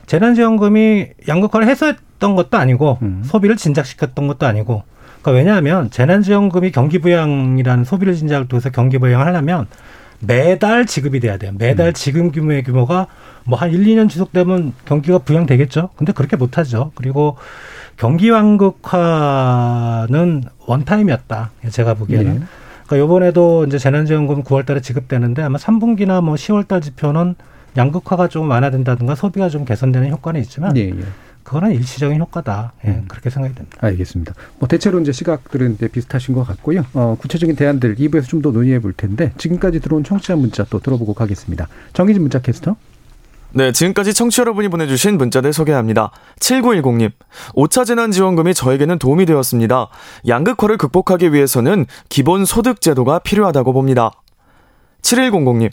[0.07, 3.22] 재난지원금이 양극화를 해소했던 것도 아니고 음.
[3.24, 4.82] 소비를 진작시켰던 것도 아니고
[5.22, 9.68] 그러니까 왜냐하면 재난지원금이 경기부양이라는 소비를 진작을 통해서 경기부양을 하려면
[10.20, 11.51] 매달 지급이 돼야 돼요.
[11.55, 11.93] 매달 음.
[11.93, 13.05] 지급 규모의 규모가
[13.43, 15.89] 뭐한 1, 2년 지속되면 경기가 부양되겠죠.
[15.95, 16.91] 근데 그렇게 못하죠.
[16.95, 17.38] 그리고
[17.97, 18.86] 경기 완극화는
[20.66, 21.51] 원타임이었다.
[21.70, 22.36] 제가 보기에는.
[22.41, 22.64] 예.
[22.86, 27.36] 그러니까 요번에도 이제 재난지원금 9월 달에 지급되는데 아마 3분기나 뭐 10월 달 지표는
[27.78, 30.96] 양극화가 좀 완화된다든가 소비가 좀 개선되는 효과는 있지만 예, 예.
[31.44, 32.74] 그거는 일시적인 효과다.
[32.86, 33.06] 예, 음.
[33.08, 33.78] 그렇게 생각이 됩니다.
[33.82, 34.34] 알겠습니다.
[34.60, 36.86] 뭐 대체로 이제 시각들은 비슷하신 것 같고요.
[36.94, 41.14] 어, 구체적인 대안들 2부에서 좀 더 논의해 볼 텐데 지금까지 들어온 청취자 문자 또 들어보고
[41.14, 41.68] 가겠습니다.
[41.94, 42.76] 정희진 문자 캐스터.
[43.58, 46.12] 네, 지금까지 청취 여러분이 보내주신 문자들 소개합니다.
[46.41, 47.14] 7910님,
[47.56, 49.88] 5차 재난지원금이 저에게는 도움이 되었습니다.
[50.28, 54.12] 양극화를 극복하기 위해서는 기본 소득 제도가 필요하다고 봅니다.
[55.03, 55.70] 7100님,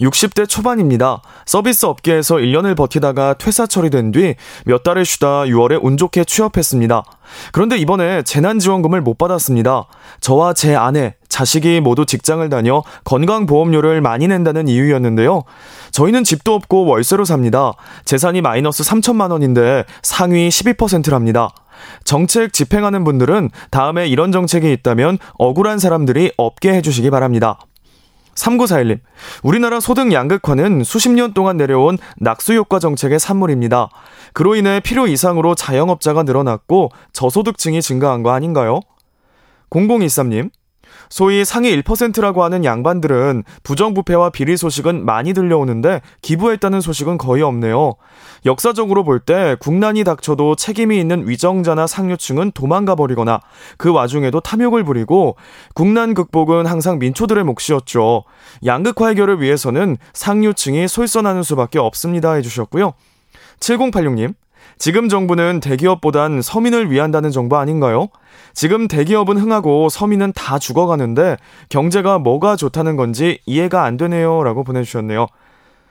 [0.00, 1.20] 60대 초반입니다.
[1.44, 7.02] 서비스 업계에서 1년을 버티다가 퇴사 처리된 뒤 몇 달을 쉬다 6월에 운 좋게 취업했습니다.
[7.52, 9.86] 그런데 이번에 재난지원금을 못 받았습니다.
[10.20, 15.42] 저와 제 아내, 자식이 모두 직장을 다녀 건강보험료를 많이 낸다는 이유였는데요.
[15.96, 17.72] 저희는 집도 없고 월세로 삽니다.
[18.04, 21.54] 재산이 마이너스 3천만 원인데 상위 12%랍니다.
[22.04, 27.58] 정책 집행하는 분들은 다음에 이런 정책이 있다면 억울한 사람들이 없게 해주시기 바랍니다.
[28.34, 29.00] 3941님,
[29.42, 33.88] 우리나라 소득 양극화는 수십 년 동안 내려온 낙수효과 정책의 산물입니다.
[34.34, 38.80] 그로 인해 필요 이상으로 자영업자가 늘어났고 저소득층이 증가한 거 아닌가요?
[39.70, 40.50] 0023님,
[41.08, 47.94] 소위 상위 1%라고 하는 양반들은 부정부패와 비리 소식은 많이 들려오는데 기부했다는 소식은 거의 없네요.
[48.44, 53.40] 역사적으로 볼 때 국난이 닥쳐도 책임이 있는 위정자나 상류층은 도망가 버리거나
[53.76, 55.36] 그 와중에도 탐욕을 부리고
[55.74, 58.24] 국난 극복은 항상 민초들의 몫이었죠.
[58.64, 62.94] 양극화 해결을 위해서는 상류층이 솔선하는 수밖에 없습니다 해주셨고요.
[63.60, 64.34] 7086님,
[64.78, 68.08] 지금 정부는 대기업보단 서민을 위한다는 정부 아닌가요?
[68.52, 71.36] 지금 대기업은 흥하고 서민은 다 죽어가는데
[71.68, 74.42] 경제가 뭐가 좋다는 건지 이해가 안 되네요.
[74.42, 75.26] 라고 보내주셨네요.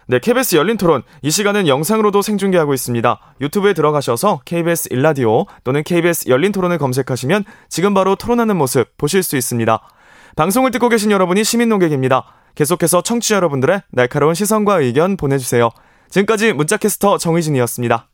[0.07, 1.01] 네, KBS 열린 토론.
[1.23, 3.19] 이 시간은 영상으로도 생중계하고 있습니다.
[3.41, 9.35] 유튜브에 들어가셔서 KBS 일라디오 또는 KBS 열린 토론을 검색하시면 지금 바로 토론하는 모습 보실 수
[9.35, 9.81] 있습니다.
[10.35, 12.25] 방송을 듣고 계신 여러분이 시민 농객입니다.
[12.53, 15.69] 계속해서 청취자 여러분들의 날카로운 시선과 의견 보내주세요.
[16.09, 18.07] 지금까지 문자캐스터 정의진이었습니다.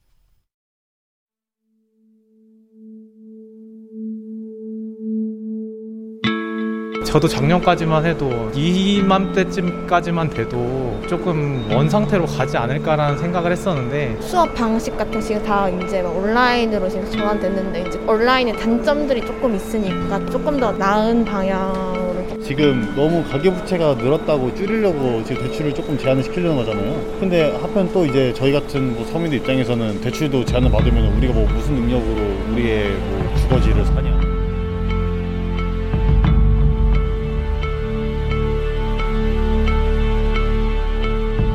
[7.12, 15.20] 저도 작년까지만 해도 이맘때쯤까지만 돼도 조금 원 상태로 가지 않을까라는 생각을 했었는데 수업 방식 같은
[15.20, 22.40] 지금 다 이제 온라인으로 지금 전환됐는데 이제 온라인의 단점들이 조금 있으니까 조금 더 나은 방향으로
[22.42, 27.18] 지금 너무 가계부채가 늘었다고 줄이려고 지금 대출을 조금 제한을 시키려는 거잖아요.
[27.20, 31.76] 근데 하편 또 이제 저희 같은 뭐 서민들 입장에서는 대출도 제한을 받으면 우리가 뭐 무슨
[31.76, 34.21] 능력으로 우리의 뭐 주거지를 사냐.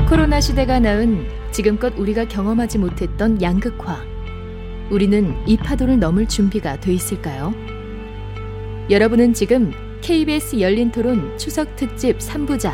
[0.07, 4.05] 코로나 시대가 낳은 지금껏 우리가 경험하지 못했던 양극화.
[4.89, 7.53] 우리는 이 파도를 넘을 준비가 돼 있을까요?
[8.89, 12.71] 여러분은 지금 KBS 열린 토론 추석 특집 3부작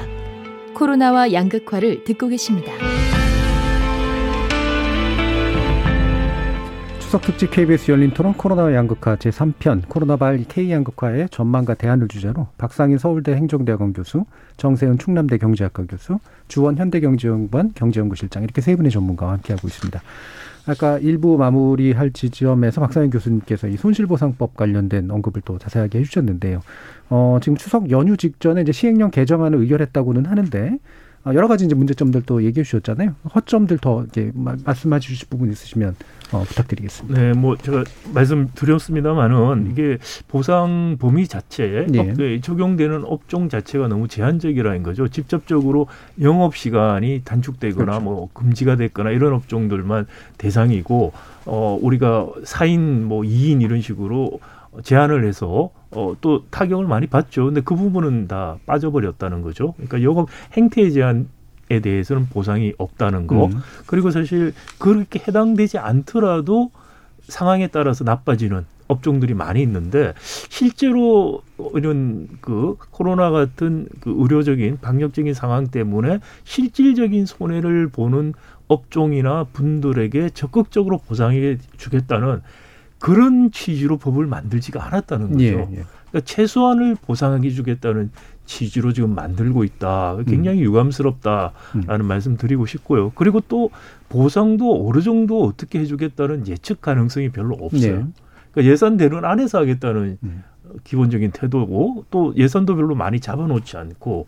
[0.76, 2.72] 코로나와 양극화를 듣고 계십니다.
[7.14, 12.97] 추석 특집 KBS 열린 토론 코로나와 양극화 제3편 코로나 발 K양극화의 전망과 대안을 주제로 박상인
[12.97, 14.26] 서울대 행정대학원 교수,
[14.57, 20.01] 정세은 충남대 경제학과 교수, 주원 현대경제연구원 경제연구실장 이렇게 세 분의 전문가와 함께하고 있습니다.
[20.66, 26.61] 아까 일부 마무리할 지점에서 박상현 교수님께서 이 손실보상법 관련된 언급을 또 자세하게 해주셨는데요.
[27.11, 30.80] 어, 지금 추석 연휴 직전에 이제 시행령 개정안을 의결했다고는 하는데 어,
[31.28, 33.15] 여러 가지 이제 문제점들도 얘기해 주셨잖아요.
[33.34, 35.95] 허점들 더 이제 말씀해 주실 부분 있으시면
[36.34, 37.21] 어, 부탁드리겠습니다.
[37.21, 42.41] 네, 뭐 제가 말씀드렸습니다만은 이게 보상 범위 자체에 예.
[42.41, 45.07] 적용되는 업종 자체가 너무 제한적이라는 거죠.
[45.07, 45.88] 직접적으로
[46.21, 48.03] 영업 시간이 단축되거나 그렇죠.
[48.03, 50.07] 뭐 금지가 됐거나 이런 업종들만
[50.38, 51.13] 대상이고
[51.45, 54.39] 어 우리가 사인뭐2인 이런 식으로
[54.82, 57.46] 제한을 해서 어, 또 타격을 많이 받죠.
[57.46, 59.74] 근데 그 부분은 다 빠져버렸다는 거죠.
[59.74, 61.28] 그러니까 영업 행태에 제한
[61.70, 63.46] 에 대해서는 보상이 없다는 거.
[63.46, 63.62] 음.
[63.88, 66.72] 그리고 사실 그렇게 해당되지 않더라도
[67.30, 70.14] 상황에 따라서 나빠지는 업종들이 많이 있는데
[70.50, 71.41] 실제로
[71.74, 78.34] 이런 그 코로나 같은 그 의료적인 방역적인 상황 때문에 실질적인 손해를 보는
[78.68, 82.41] 업종이나 분들에게 적극적으로 보상해 주겠다는
[83.04, 85.43] 그런 취지로 법을 만들지가 않았다는 거죠.
[85.43, 85.66] 예, 예.
[85.66, 88.12] 그러니까 최소한을 보상해 주겠다는
[88.45, 90.20] 취지로 지금 만들고 있다.
[90.26, 90.64] 굉장히 음.
[90.64, 92.06] 유감스럽다라는 음.
[92.06, 93.12] 말씀 드리고 싶고요.
[93.16, 93.72] 그리고 또
[94.08, 97.97] 보상도 어느 정도 어떻게 해주겠다는 예측 가능성이 별로 없어요.
[97.97, 98.06] 네.
[98.54, 100.43] 그러니까 예산대로 안에서 하겠다는 음.
[100.86, 104.28] 기본적인 태도고 또 예산도 별로 많이 잡아놓지 않고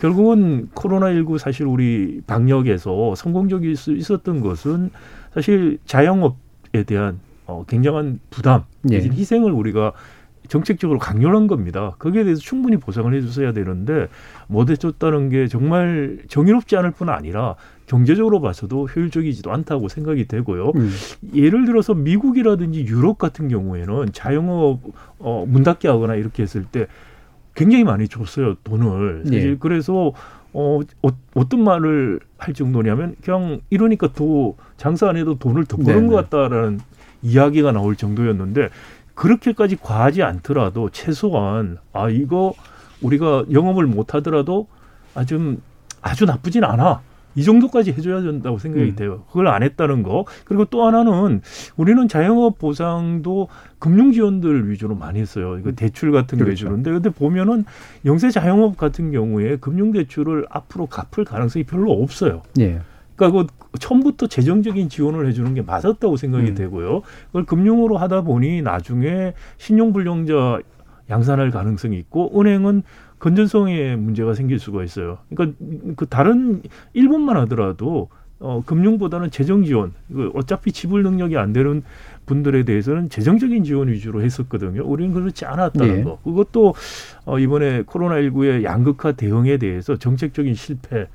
[0.00, 4.90] 결국은 코로나19 사실 우리 방역에서 성공적일 수 있었던 것은
[5.32, 7.20] 사실 자영업에 대한
[7.50, 8.96] 어, 굉장한 부담, 네.
[8.98, 9.92] 희생을 우리가
[10.48, 11.94] 정책적으로 강요한 겁니다.
[11.98, 14.08] 거기에 대해서 충분히 보상을 해주셔야 되는데
[14.48, 17.54] 못 해줬다는 게 정말 정의롭지 않을 뿐 아니라
[17.86, 20.72] 경제적으로 봐서도 효율적이지도 않다고 생각이 되고요.
[20.74, 20.90] 음.
[21.34, 24.80] 예를 들어서 미국이라든지 유럽 같은 경우에는 자영업
[25.18, 26.86] 어, 문 닫게 하거나 이렇게 했을 때
[27.54, 29.24] 굉장히 많이 줬어요 돈을.
[29.26, 29.56] 네.
[29.58, 30.12] 그래서
[30.52, 35.94] 어, 어, 떤 말을 할 정도냐면 그냥 이러니까 더 장사 안 해도 돈을 더 버는
[35.94, 36.08] 네네.
[36.08, 36.80] 것 같다라는
[37.22, 38.70] 이야기가 나올 정도였는데
[39.14, 42.54] 그렇게까지 과하지 않더라도 최소한 아 이거
[43.02, 44.66] 우리가 영업을 못 하더라도
[45.14, 45.58] 아주
[46.02, 47.02] 아주 나쁘진 않아.
[47.36, 48.96] 이 정도까지 해줘야 된다고 생각이 음.
[48.96, 49.24] 돼요.
[49.28, 50.24] 그걸 안 했다는 거.
[50.44, 51.42] 그리고 또 하나는
[51.76, 53.48] 우리는 자영업 보상도
[53.78, 55.56] 금융 지원들 위주로 많이 했어요.
[55.58, 56.50] 이거 대출 같은 그렇죠.
[56.50, 57.64] 게 주는데 근데 보면은
[58.04, 62.42] 영세 자영업 같은 경우에 금융 대출을 앞으로 갚을 가능성이 별로 없어요.
[62.58, 62.80] 예.
[63.14, 66.54] 그러니까 그 처음부터 재정적인 지원을 해주는 게 맞았다고 생각이 음.
[66.54, 67.02] 되고요.
[67.28, 70.60] 그걸 금융으로 하다 보니 나중에 신용불량자
[71.08, 72.82] 양산할 가능성이 있고 은행은
[73.18, 75.18] 건전성에 문제가 생길 수가 있어요.
[75.34, 75.58] 그러니까
[75.96, 76.62] 그 다른
[76.94, 78.08] 일본만 하더라도
[78.40, 79.92] 어, 금융보다는 재정 지원,
[80.32, 81.82] 어차피 지불 능력이 안 되는
[82.24, 84.82] 분들에 대해서는 재정적인 지원 위주로 했었거든요.
[84.82, 86.04] 우리는 그렇지 않았다는 네.
[86.04, 86.18] 거.
[86.24, 86.74] 그것도
[87.26, 91.08] 어, 이번에 코로나19의 양극화 대응에 대해서 정책적인 실패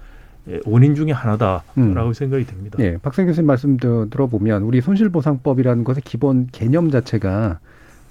[0.66, 2.14] 원인 중의 하나다라고 음.
[2.14, 2.78] 생각이 됩니다.
[2.78, 7.60] 네, 박생 교수님 말씀 들어보면 우리 손실보상법이라는 것의 기본 개념 자체가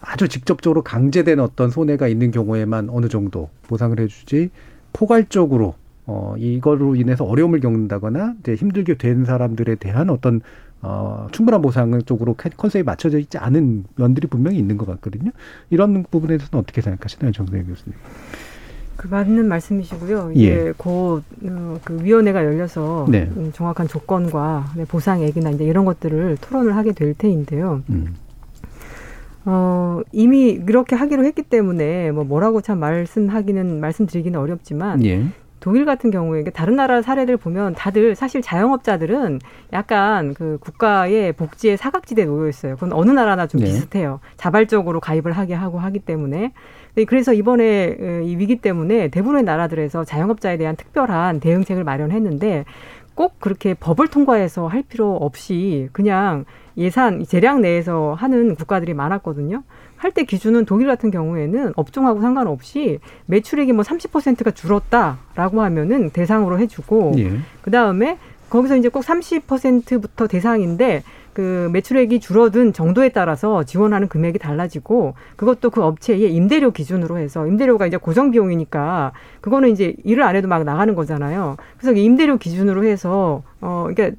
[0.01, 4.51] 아주 직접적으로 강제된 어떤 손해가 있는 경우에만 어느 정도 보상을 해주지
[4.93, 5.74] 포괄적으로
[6.07, 10.43] 어 이거로 인해서 어려움을 겪는다거나 이제 힘들게 된 사람들에 대한 어떤
[10.82, 15.30] 어 충분한 보상 쪽으로 컨셉이 맞춰져 있지 않은 면들이 분명히 있는 것 같거든요.
[15.70, 17.97] 이런 부분에 대해서는 어떻게 생각하시나요, 정세영 교수님?
[19.05, 20.32] 그 맞는 말씀이시고요.
[20.32, 20.72] 이제 예.
[20.78, 23.30] 곧그 어, 위원회가 열려서 네.
[23.36, 27.82] 음, 정확한 조건과 네, 보상액이나 이제 이런 것들을 토론을 하게 될 테인데요.
[27.90, 28.14] 음.
[29.44, 35.26] 어, 이미 이렇게 하기로 했기 때문에 뭐 뭐라고 참 말씀하기는 말씀드리기는 어렵지만 예.
[35.61, 39.40] 독일 같은 경우에 다른 나라 사례들 보면 다들 사실 자영업자들은
[39.74, 42.76] 약간 그 국가의 복지의 사각지대에 놓여 있어요.
[42.76, 43.66] 그건 어느 나라나 좀 네.
[43.66, 44.20] 비슷해요.
[44.38, 46.52] 자발적으로 가입을 하게 하고 하기 때문에.
[46.95, 52.64] 네, 그래서 이번에 이 위기 때문에 대부분의 나라들에서 자영업자에 대한 특별한 대응책을 마련했는데
[53.14, 56.45] 꼭 그렇게 법을 통과해서 할 필요 없이 그냥
[56.76, 59.62] 예산 재량 내에서 하는 국가들이 많았거든요.
[59.97, 67.14] 할 때 기준은 독일 같은 경우에는 업종하고 상관없이 매출액이 뭐 30%가 줄었다라고 하면은 대상으로 해주고
[67.18, 67.38] 예.
[67.62, 68.18] 그 다음에
[68.51, 71.03] 거기서 이제 꼭 30%부터 대상인데
[71.35, 77.87] 그 매출액이 줄어든 정도에 따라서 지원하는 금액이 달라지고 그것도 그 업체의 임대료 기준으로 해서 임대료가
[77.87, 81.57] 이제 고정 비용이니까 그거는 이제 일을 안 해도 막 나가는 거잖아요.
[81.76, 84.15] 그래서 임대료 기준으로 해서 어 그러니까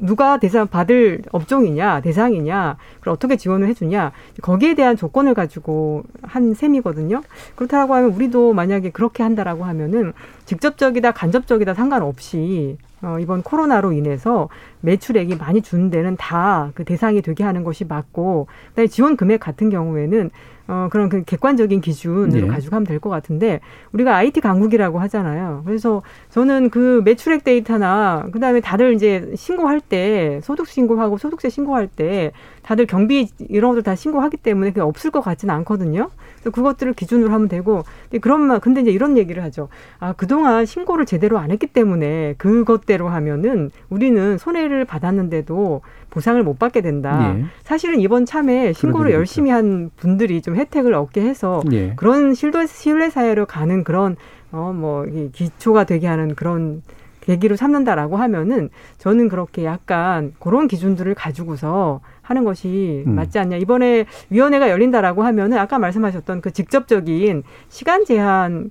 [0.00, 7.20] 누가 대상 받을 업종이냐 대상이냐 그걸 어떻게 지원을 해주냐 거기에 대한 조건을 가지고 한 셈이거든요.
[7.56, 10.14] 그렇다고 하면 우리도 만약에 그렇게 한다라고 하면은
[10.46, 14.48] 직접적이다 간접적이다 상관없이 어, 이번 코로나로 인해서
[14.80, 19.70] 매출액이 많이 준 데는 다 그 대상이 되게 하는 것이 맞고, 그다음에 지원 금액 같은
[19.70, 20.30] 경우에는
[20.68, 22.46] 어, 그런 그 객관적인 기준으로 네.
[22.46, 23.60] 가지고 하면 될 것 같은데
[23.92, 25.62] 우리가 IT 강국이라고 하잖아요.
[25.66, 32.32] 그래서 저는 그 매출액 데이터나 그다음에 다들 이제 신고할 때 소득 신고하고 소득세 신고할 때
[32.62, 36.10] 다들 경비 이런 것들 다 신고하기 때문에 그게 없을 것 같지는 않거든요.
[36.50, 39.68] 그것들을 기준으로 하면 되고 근데 그런 말 근데 이제 이런 얘기를 하죠.
[39.98, 46.80] 아, 그동안 신고를 제대로 안 했기 때문에 그것대로 하면은 우리는 손해를 받았는데도 보상을 못 받게
[46.80, 47.34] 된다.
[47.36, 47.44] 예.
[47.62, 51.94] 사실은 이번 참에 신고를 열심히 한 분들이 좀 혜택을 얻게 해서 예.
[51.96, 54.16] 그런 실도 신뢰 사회로 가는 그런
[54.52, 56.82] 어뭐 기초가 되게 하는 그런
[57.26, 63.14] 계기로 삼는다라고 하면은 저는 그렇게 약간 그런 기준들을 가지고서 하는 것이 음.
[63.14, 63.56] 맞지 않냐.
[63.56, 68.70] 이번에 위원회가 열린다라고 하면은 아까 말씀하셨던 그 직접적인 시간 제한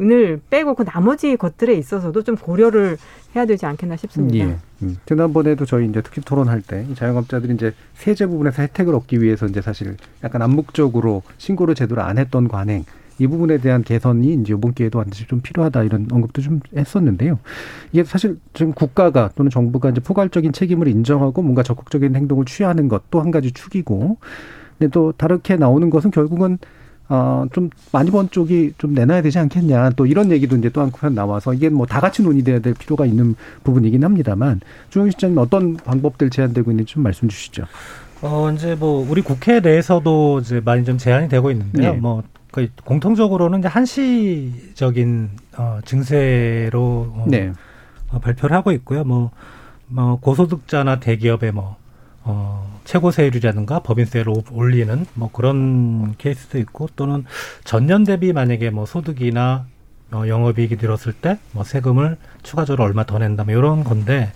[0.00, 2.98] 을 빼고 그 나머지 것들에 있어서도 좀 고려를
[3.36, 4.48] 해야 되지 않겠나 싶습니다.
[4.48, 4.56] 예.
[4.82, 4.96] 음.
[5.06, 9.96] 지난번에도 저희 이제 특히 토론할 때 자영업자들이 이제 세제 부분에서 혜택을 얻기 위해서 이제 사실
[10.24, 12.84] 약간 암묵적으로 신고를 제대로 안 했던 관행
[13.18, 17.38] 이 부분에 대한 개선이 이제 이번 기회도 반드시 좀 필요하다 이런 언급도 좀 했었는데요.
[17.92, 23.30] 이게 사실 지금 국가가 또는 정부가 이제 포괄적인 책임을 인정하고 뭔가 적극적인 행동을 취하는 것또한
[23.30, 24.18] 가지 축이고
[24.78, 26.58] 근데 또 다르게 나오는 것은 결국은
[27.10, 29.90] 어, 좀 많이 번 쪽이 좀 내놔야 되지 않겠냐.
[29.96, 33.34] 또 이런 얘기도 이제 또 한편 나와서 이게 뭐 다 같이 논의돼야 될 필요가 있는
[33.64, 34.60] 부분이긴 합니다만
[34.90, 37.64] 주영 실장님 어떤 방법들 제안되고 있는지 좀 말씀 주시죠.
[38.20, 41.92] 어, 이제 뭐 우리 국회 내에서도 이제 많이 좀 제안이 되고 있는데요.
[41.94, 41.98] 네.
[41.98, 42.22] 뭐
[42.52, 46.80] 거의 공통적으로는 이제 한시적인 어, 증세로
[47.16, 47.52] 어, 네.
[48.10, 49.04] 어, 발표를 하고 있고요.
[49.04, 49.30] 뭐,
[49.86, 51.76] 뭐 고소득자나 대기업의 뭐
[52.24, 57.24] 어, 최고 세율이라든가 법인세를 올리는 뭐 그런 케이스도 있고 또는
[57.64, 59.66] 전년 대비 만약에 뭐 소득이나
[60.10, 64.32] 어, 영업이익이 늘었을 때 뭐 세금을 추가적으로 얼마 더 낸다 뭐 이런 건데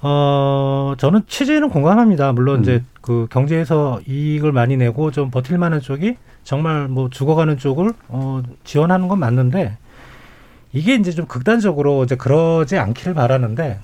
[0.00, 2.32] 어 저는 취지는 공감합니다.
[2.32, 2.62] 물론 음.
[2.62, 8.42] 이제 그 경제에서 이익을 많이 내고 좀 버틸 만한 쪽이 정말 뭐 죽어가는 쪽을 어
[8.64, 9.76] 지원하는 건 맞는데
[10.72, 13.80] 이게 이제 좀 극단적으로 이제 그러지 않기를 바라는데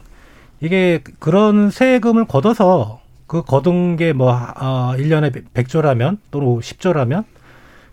[0.61, 7.25] 이게 그런 세금을 걷어서 그 거둔 게뭐 어, 1년에 100조라면 또는 10조라면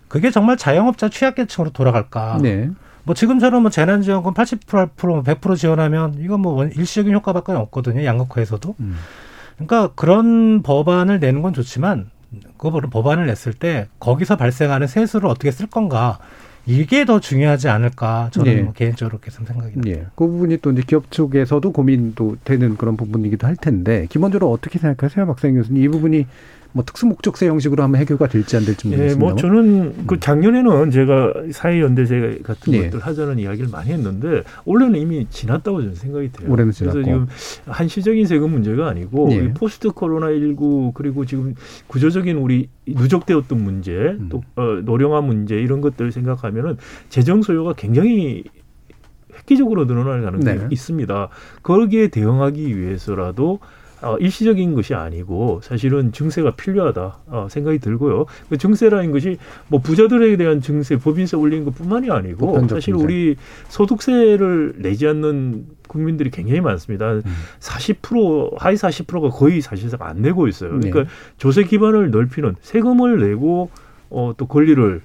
[0.08, 2.38] 그게 정말 자영업자 취약계층으로 돌아갈까?
[2.40, 2.70] 네.
[3.04, 8.04] 뭐 지금처럼 뭐 재난지원금 80% 100% 지원하면 이건 뭐 일시적인 효과밖에 없거든요.
[8.04, 8.74] 양극화에서도.
[8.80, 8.96] 음.
[9.56, 12.10] 그러니까 그런 법안을 내는 건 좋지만
[12.58, 16.18] 그 법안을 냈을 때 거기서 발생하는 세수를 어떻게 쓸 건가
[16.66, 18.62] 이게 더 중요하지 않을까 저는 예.
[18.62, 20.00] 뭐 개인적으로 그렇게 생각이 듭니다.
[20.00, 20.06] 예.
[20.16, 25.26] 그 부분이 또 이제 기업 쪽에서도 고민도 되는 그런 부분이기도 할 텐데 기본적으로 어떻게 생각하세요,
[25.26, 25.82] 박사님 교수님?
[25.82, 26.26] 이 부분이
[26.76, 29.16] 뭐 특수 목적세 형식으로 하면 해결가 될지 안 될지 모르겠습니다.
[29.16, 32.82] 예, 뭐 저는 그 작년에는 제가 사회연대제 같은 예.
[32.82, 36.52] 것들 하자는 이야기를 많이 했는데 올해는 이미 지났다고 저는 생각이 돼요.
[36.52, 36.92] 올해는 지났고.
[36.92, 37.26] 그래서 지금
[37.64, 39.54] 한시적인 세금 문제가 아니고 예.
[39.54, 41.54] 포스트 코로나 19 그리고 지금
[41.86, 44.28] 구조적인 우리 누적되었던 문제 음.
[44.28, 46.76] 또 어, 노령화 문제 이런 것들을 생각하면은
[47.08, 48.44] 재정 소요가 굉장히
[49.34, 50.66] 획기적으로 늘어날 가능성이 네.
[50.70, 51.28] 있습니다.
[51.62, 53.60] 거기에 대응하기 위해서라도
[54.02, 58.26] 어, 일시적인 것이 아니고 사실은 증세가 필요하다 어, 생각이 들고요.
[58.48, 59.38] 그 증세라는 것이
[59.68, 63.04] 뭐 부자들에 대한 증세, 법인세 올리는 것뿐만이 아니고 사실 증세.
[63.04, 63.36] 우리
[63.68, 67.12] 소득세를 내지 않는 국민들이 굉장히 많습니다.
[67.12, 67.22] 음.
[67.60, 70.70] 40% 하위 40%가 거의 사실상 안 내고 있어요.
[70.70, 71.08] 그러니까 네.
[71.38, 73.70] 조세 기반을 넓히는 세금을 내고
[74.10, 75.00] 어, 또 권리를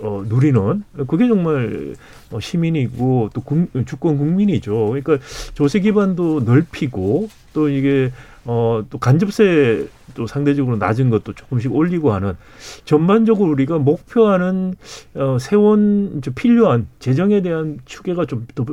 [0.00, 1.94] 어, 누리는 그게 정말
[2.32, 4.88] 어, 시민이고 또 국, 주권 국민이죠.
[4.88, 5.18] 그러니까
[5.54, 8.10] 조세 기반도 넓히고 또 이게
[8.44, 12.36] 어, 또 간접세 또 상대적으로 낮은 것도 조금씩 올리고 하는
[12.84, 14.74] 전반적으로 우리가 목표하는
[15.14, 18.64] 어, 세원 필요한 재정에 대한 추계가 좀 더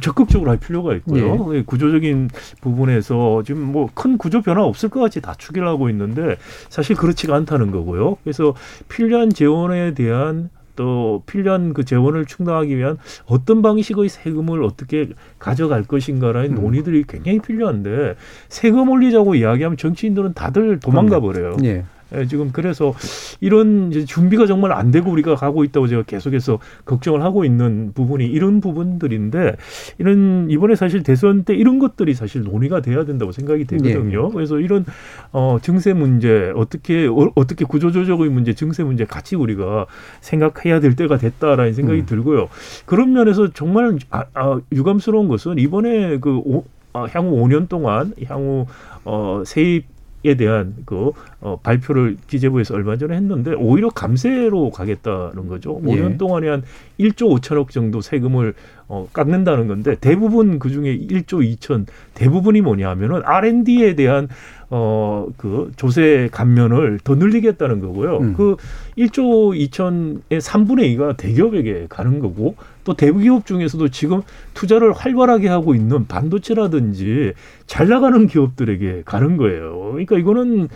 [0.00, 1.54] 적극적으로 할 필요가 있고요.
[1.56, 1.62] 예.
[1.62, 6.36] 구조적인 부분에서 지금 뭐 큰 구조 변화 없을 것 같이 다 추계를 하고 있는데
[6.68, 8.16] 사실 그렇지가 않다는 거고요.
[8.24, 8.54] 그래서
[8.88, 15.08] 필요한 재원에 대한 또 필요한 그 재원을 충당하기 위한 어떤 방식의 세금을 어떻게
[15.38, 16.62] 가져갈 것인가라는 음.
[16.62, 18.16] 논의들이 굉장히 필요한데
[18.48, 21.56] 세금 올리자고 이야기하면 정치인들은 다들 도망가 버려요.
[21.64, 21.84] 예.
[22.14, 22.94] 예, 지금 그래서
[23.40, 28.26] 이런 이제 준비가 정말 안 되고 우리가 가고 있다고 제가 계속해서 걱정을 하고 있는 부분이
[28.26, 29.56] 이런 부분들인데
[29.98, 34.28] 이런 이번에 사실 대선 때 이런 것들이 사실 논의가 돼야 된다고 생각이 되거든요.
[34.28, 34.34] 네.
[34.34, 34.84] 그래서 이런
[35.32, 39.86] 어 증세 문제 어떻게 어, 떻게 구조조정의 문제, 증세 문제 같이 우리가
[40.20, 42.06] 생각해야 될 때가 됐다라는 생각이 음.
[42.06, 42.48] 들고요.
[42.86, 48.66] 그런 면에서 정말 아, 아, 유감스러운 것은 이번에 그 오, 아, 향후 5년 동안 향후
[49.04, 49.93] 어 세입
[50.24, 55.78] 에 대한 그 어, 발표를 기재부에서 얼마 전에 했는데 오히려 감세로 가겠다는 거죠.
[55.84, 55.86] 예.
[55.86, 56.62] 5년 동안에 한
[56.98, 58.54] 1조 5천억 정도 세금을
[58.86, 64.28] 어, 깎는다는 건데 대부분 그 중에 1조 2천 대부분이 뭐냐 하면은 R&D에 대한
[64.70, 68.18] 어, 그 조세 감면을 더 늘리겠다는 거고요.
[68.18, 68.34] 음.
[68.34, 68.56] 그
[68.98, 74.22] 1조 2천의 3분의 2가 대기업에게 가는 거고 또 대기업 중에서도 지금
[74.52, 77.32] 투자를 활발하게 하고 있는 반도체라든지
[77.66, 79.90] 잘 나가는 기업들에게 가는 거예요.
[79.92, 80.68] 그러니까 이거는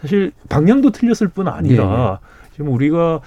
[0.00, 2.28] 사실 방향도 틀렸을 뿐 아니라 예.
[2.28, 2.46] 예.
[2.54, 3.20] 지금 우리가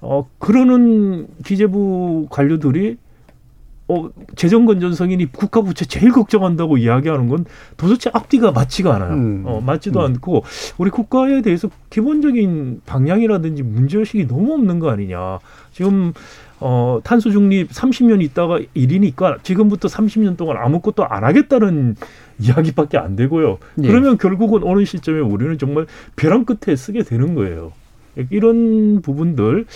[0.00, 2.96] 어 그러는 기재부 관료들이
[3.88, 9.14] 어, 재정 건전성이니 국가 부채 제일 걱정한다고 이야기하는 건 도대체 앞뒤가 맞지가 않아요.
[9.14, 9.42] 음.
[9.46, 10.04] 어, 맞지도 음.
[10.04, 10.44] 않고
[10.76, 15.38] 우리 국가에 대해서 기본적인 방향이라든지 문제 의식이 너무 없는 거 아니냐.
[15.72, 16.12] 지금
[16.60, 21.96] 어, 탄소 중립 30년 있다가 일이니까 지금부터 30년 동안 아무것도 안 하겠다는
[22.40, 23.58] 이야기밖에 안 되고요.
[23.82, 23.86] 예.
[23.86, 25.86] 그러면 결국은 어느 시점에 우리는 정말
[26.16, 27.72] 벼랑 끝에 쓰게 되는 거예요.
[28.30, 29.66] 이런 부분들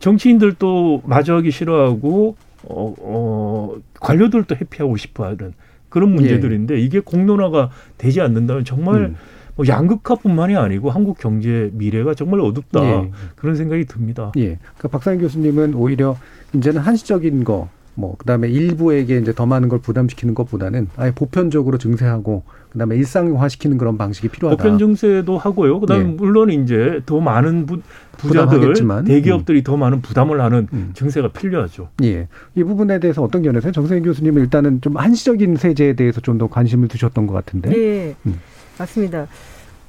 [0.00, 5.52] 정치인들도 마주하기 싫어하고 어, 어, 관료들도 회피하고 싶어 하는
[5.88, 6.80] 그런 문제들인데 예.
[6.80, 9.16] 이게 공론화가 되지 않는다면 정말 음.
[9.54, 13.10] 뭐 양극화뿐만이 아니고 한국 경제 미래가 정말 어둡다 예.
[13.36, 14.32] 그런 생각이 듭니다.
[14.36, 14.56] 예.
[14.56, 16.16] 그러니까 박상희 교수님은 오히려
[16.54, 17.68] 이제는 한시적인 거,
[17.98, 23.98] 뭐 그다음에 일부에게 이제 더 많은 걸 부담시키는 것보다는 아예 보편적으로 증세하고 그다음에 일상화시키는 그런
[23.98, 24.62] 방식이 필요하다.
[24.62, 25.80] 보편 증세도 하고요.
[25.80, 26.06] 그다음에 예.
[26.06, 27.80] 물론 이제 더 많은 부,
[28.16, 28.72] 부자들
[29.04, 29.64] 대기업들이 음.
[29.64, 30.90] 더 많은 부담을 하는 음.
[30.94, 31.88] 증세가 필요하죠.
[32.04, 32.28] 예.
[32.54, 33.72] 이 부분에 대해서 어떤 견해세요?
[33.72, 37.68] 정세인 교수님은 일단은 좀 한시적인 세제에 대해서 좀 더 관심을 두셨던 것 같은데.
[37.70, 38.14] 네.
[38.26, 38.38] 음.
[38.78, 39.26] 맞습니다.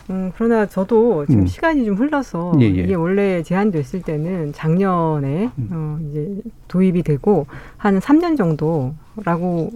[0.10, 1.48] 음, 그러나 저도 지금 음.
[1.48, 2.70] 시간이 좀 흘러서 예, 예.
[2.70, 5.70] 이게 원래 제한됐을 때는 작년에 음.
[5.72, 7.46] 어, 이제 도입이 되고
[7.78, 9.72] 한 3년 정도라고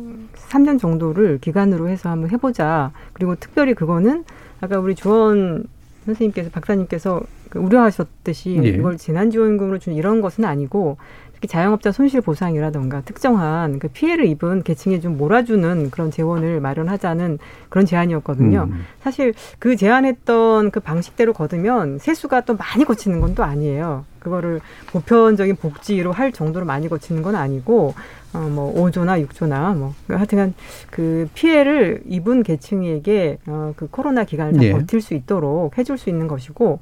[0.50, 2.92] 3년 정도를 기간으로 해서 한번 해보자.
[3.14, 4.24] 그리고 특별히 그거는
[4.60, 5.66] 아까 우리 주원
[6.06, 8.70] 선생님께서 박사님께서 그 우려하셨듯이 예.
[8.70, 10.98] 이걸 재난지원금으로 준 이런 것은 아니고
[11.44, 17.38] 특히 자영업자 손실 보상이라던가 특정한 그 피해를 입은 계층에 좀 몰아주는 그런 재원을 마련하자는
[17.68, 18.70] 그런 제안이었거든요.
[18.72, 18.86] 음.
[19.02, 24.06] 사실 그 제안했던 그 방식대로 거두면 세수가 또 많이 거치는 건 또 아니에요.
[24.20, 27.96] 그거를 보편적인 복지로 할 정도로 많이 거치는 건 아니고
[28.34, 30.54] 어뭐 5조나 6조나 뭐 하여튼간
[30.92, 34.72] 그 피해를 입은 계층에게 어그 코로나 기간을 다 예.
[34.72, 36.80] 버틸 수 있도록 해줄 수 있는 것이고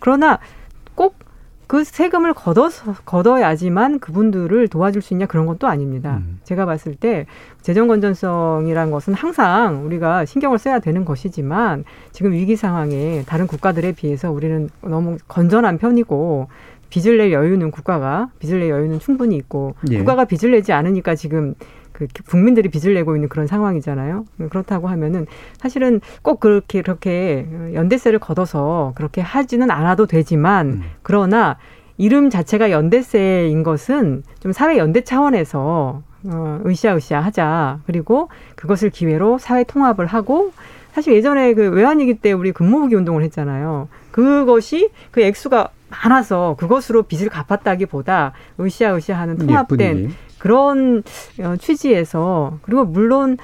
[0.00, 0.38] 그러나
[0.94, 1.16] 꼭
[1.70, 6.16] 그 세금을 걷어서 걷어야지만 그분들을 도와줄 수 있냐 그런 건 또 아닙니다.
[6.16, 6.40] 음.
[6.42, 7.26] 제가 봤을 때
[7.60, 14.32] 재정 건전성이란 것은 항상 우리가 신경을 써야 되는 것이지만 지금 위기 상황에 다른 국가들에 비해서
[14.32, 16.48] 우리는 너무 건전한 편이고
[16.88, 19.98] 빚을 낼 여유는 국가가 빚을 낼 여유는 충분히 있고 예.
[19.98, 21.54] 국가가 빚을 내지 않으니까 지금
[22.12, 24.24] 그 국민들이 빚을 내고 있는 그런 상황이잖아요.
[24.50, 25.26] 그렇다고 하면은
[25.58, 30.82] 사실은 꼭 그렇게 그렇게 연대세를 걷어서 그렇게 하지는 않아도 되지만 음.
[31.02, 31.58] 그러나
[31.96, 37.80] 이름 자체가 연대세인 것은 좀 사회 연대 차원에서 어, 으쌰으쌰 하자.
[37.86, 40.52] 그리고 그것을 기회로 사회 통합을 하고
[40.92, 43.88] 사실 예전에 그 외환위기 때 우리 근무후기 운동을 했잖아요.
[44.10, 50.14] 그것이 그 액수가 많아서 그것으로 빚을 갚았다기보다 으쌰으쌰 하는 통합된 예쁜이.
[50.40, 51.02] 그런
[51.38, 53.36] 어, 취지에서 그리고 물론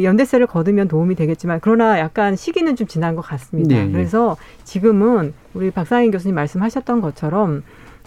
[0.00, 3.76] 연대세를 거두면 도움이 되겠지만 그러나 약간 시기는 좀 지난 것 같습니다.
[3.76, 3.90] 예, 예.
[3.90, 7.62] 그래서 지금은 우리 박상인 교수님 말씀하셨던 것처럼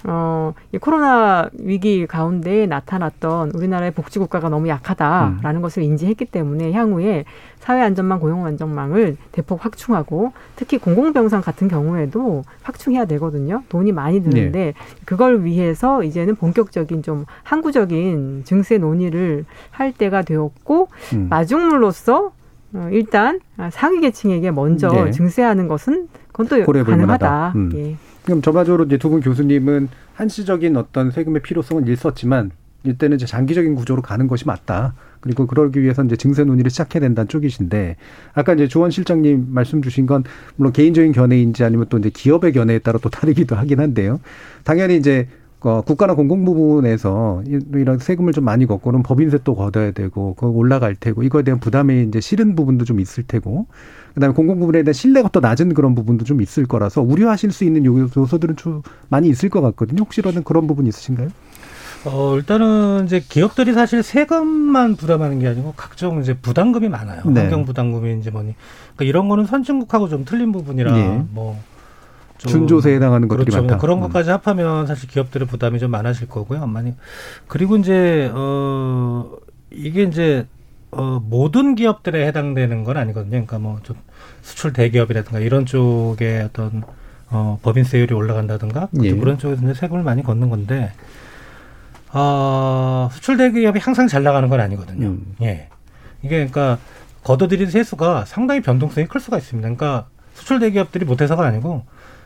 [0.05, 7.23] 어, 이 코로나 위기 가운데 나타났던 우리나라의 복지국가가 너무 약하다라는 것을 인지했기 때문에 향후에
[7.59, 13.63] 사회안전망, 고용안전망을 대폭 확충하고 특히 공공병상 같은 경우에도 확충해야 되거든요.
[13.69, 14.73] 돈이 많이 드는데
[15.05, 21.27] 그걸 위해서 이제는 본격적인 좀 항구적인 증세 논의를 할 때가 되었고 음.
[21.29, 22.33] 마중물로서
[22.73, 23.39] 어, 일단
[23.71, 25.11] 상위 계층에게 먼저 네.
[25.11, 27.53] 증세하는 것은 그건 또 가능하다.
[27.55, 27.71] 음.
[27.75, 27.95] 예.
[28.25, 32.51] 그럼 전반적으로 이제 두 분 교수님은 한시적인 어떤 세금의 필요성은 있었지만
[32.85, 34.93] 이때는 이제 장기적인 구조로 가는 것이 맞다.
[35.21, 37.95] 그리고 그러기 위해서 이제 증세 논의를 시작해야 된다는 쪽이신데
[38.33, 40.25] 아까 이제 조원 실장님 말씀 주신 건
[40.57, 44.19] 물론 개인적인 견해인지 아니면 또 이제 기업의 견해에 따라 또 다르기도 하긴 한데요.
[44.65, 45.29] 당연히 이제
[45.65, 50.95] 어, 국가나 공공부문에서 이- 이런 세금을 좀 많이 걷고는 법인세 또 걷어야 되고 그거 올라갈
[50.95, 53.67] 테고 이거에 대한 부담이 이제 실은 부분도 좀 있을 테고
[54.13, 58.09] 그다음에 공공부문에 대한 신뢰가 또 낮은 그런 부분도 좀 있을 거라서 우려하실 수 있는 요-
[58.15, 60.01] 요소들은 좀 많이 있을 것 같거든요.
[60.03, 61.29] 혹시라도 그런 부분 있으신가요?
[62.05, 67.21] 어, 일단은 이제 기업들이 사실 세금만 부담하는 게 아니고 각종 이제 부담금이 많아요.
[67.25, 67.41] 네.
[67.41, 68.55] 환경 부담금인지 뭐니.
[68.95, 71.23] 그러니까 이런 거는 선진국하고 좀 틀린 부분이라 예.
[71.31, 71.59] 뭐좀
[72.47, 73.61] 준조세에 해당하는 것들이 그렇죠.
[73.63, 73.77] 많다.
[73.77, 74.01] 그런 음.
[74.03, 76.65] 것까지 합하면 사실 기업들의 부담이 좀 많아질 거고요.
[76.67, 76.93] 많이
[77.47, 79.29] 그리고 이제 어
[79.71, 80.47] 이게 이제
[80.91, 83.31] 어 모든 기업들에 해당되는 건 아니거든요.
[83.31, 83.95] 그러니까 뭐 좀
[84.41, 86.83] 수출 대기업이라든가 이런 쪽에 어떤
[87.29, 89.15] 어 법인세율이 올라간다든가 예.
[89.15, 90.91] 그런 쪽에서 이제 세금을 많이 걷는 건데
[92.11, 95.07] 어 수출 대기업이 항상 잘 나가는 건 아니거든요.
[95.07, 95.35] 음.
[95.41, 95.69] 예.
[96.21, 96.77] 이게 그러니까
[97.23, 99.67] 걷어들인 세수가 상당히 변동성이 클 수가 있습니다.
[99.67, 101.85] 그러니까 수출 대기업들이 못해서가 아니고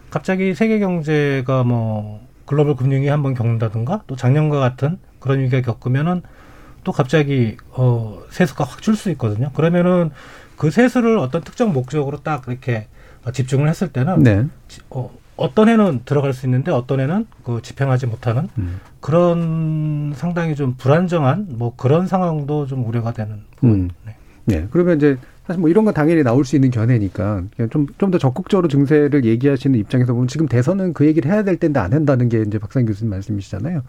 [0.10, 6.22] 갑자기 세계 경제가 뭐 글로벌 금융위 한번 겪는다든가 또 작년과 같은 그런 위기가 겪으면은
[6.84, 9.52] 또 갑자기 어 세수가 확 줄 수 있거든요.
[9.54, 10.12] 그러면은
[10.56, 12.88] 그 세수를 어떤 특정 목적으로 딱 이렇게
[13.26, 14.46] 어, 집중을 했을 때는 네.
[14.70, 18.80] 지- 어, 어떤 해는 들어갈 수 있는데 어떤 해는 그 집행하지 못하는 음.
[19.02, 23.90] 그런 상당히 좀 불안정한 뭐 그런 상황도 좀 우려가 되는 음.
[24.46, 24.68] 네.
[24.72, 25.18] 그러면 이제
[25.48, 30.14] 사실 뭐 이런 건 당연히 나올 수 있는 견해니까 좀좀 더 적극적으로 증세를 얘기하시는 입장에서
[30.14, 33.82] 보면 지금 대선은 그 얘기를 해야 될 텐데 안 한다는 게 이제 박상 교수님 말씀이시잖아요.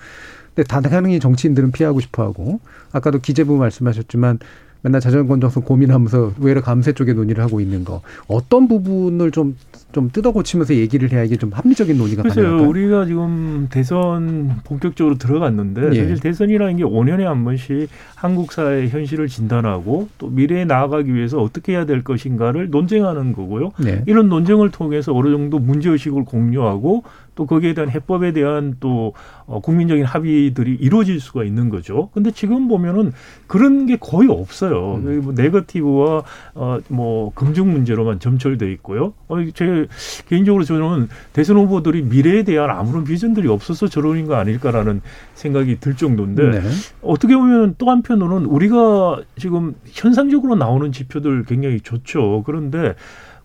[0.55, 2.61] 근데 당연히 정치인들은 피하고 싶어하고
[2.93, 4.39] 아까도 기재부 말씀하셨지만
[4.83, 9.57] 맨날 자전 건전성 고민하면서 외래 감세 쪽에 논의를 하고 있는 거 어떤 부분을 좀
[9.93, 12.68] 좀 뜯어 고치면서 얘기를 해야 이게 좀 합리적인 논의가 글쎄요, 가능할까요?
[12.68, 16.01] 우리가 지금 대선 본격적으로 들어갔는데 예.
[16.01, 21.72] 사실 대선이라는 게 5년에 한 번씩 한국 사회의 현실을 진단하고 또 미래에 나아가기 위해서 어떻게
[21.72, 23.70] 해야 될 것인가를 논쟁하는 거고요.
[23.79, 24.03] 네.
[24.07, 27.05] 이런 논쟁을 통해서 어느 정도 문제 의식을 공유하고
[27.39, 29.12] 또 거기에 대한 해법에 대한 또
[29.47, 32.11] 어, 국민적인 합의들이 이루어질 수가 있는 거죠.
[32.12, 33.12] 근데 지금 보면은
[33.47, 34.97] 그런 게 거의 없어요.
[34.97, 35.20] 음.
[35.22, 36.24] 뭐 네거티브와
[36.55, 39.12] 어, 뭐 금중 문제로만 점철돼 있고요.
[39.28, 39.86] 어, 제
[40.28, 45.01] 개인적으로 저는 대선 후보들이 미래에 대한 아무런 비전들이 없어서 저러는 거 아닐까라는
[45.34, 46.61] 생각이 들 정도인데 네.
[47.03, 52.43] 어떻게 보면 또 한편으로는 우리가 지금 현상적으로 나오는 지표들 굉장히 좋죠.
[52.45, 52.97] 그런데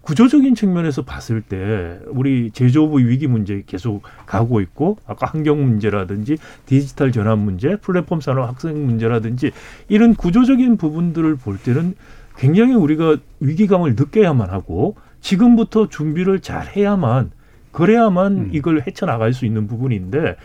[0.04, 7.14] 구조적인 측면에서 봤을 때 우리 제조업 위기 문제 계속 가고 있고 아까 환경 문제라든지 디지털
[7.14, 9.52] 전환 문제, 플랫폼 산업 학생 문제라든지
[9.88, 11.96] 이런 구조적인 부분들을 볼 때는
[12.38, 17.32] 굉장히 우리가 위기감을 느껴야만 하고 지금부터 준비를 잘 해야만
[17.72, 20.36] 그래야만 이걸 헤쳐나갈 수 있는 부분인데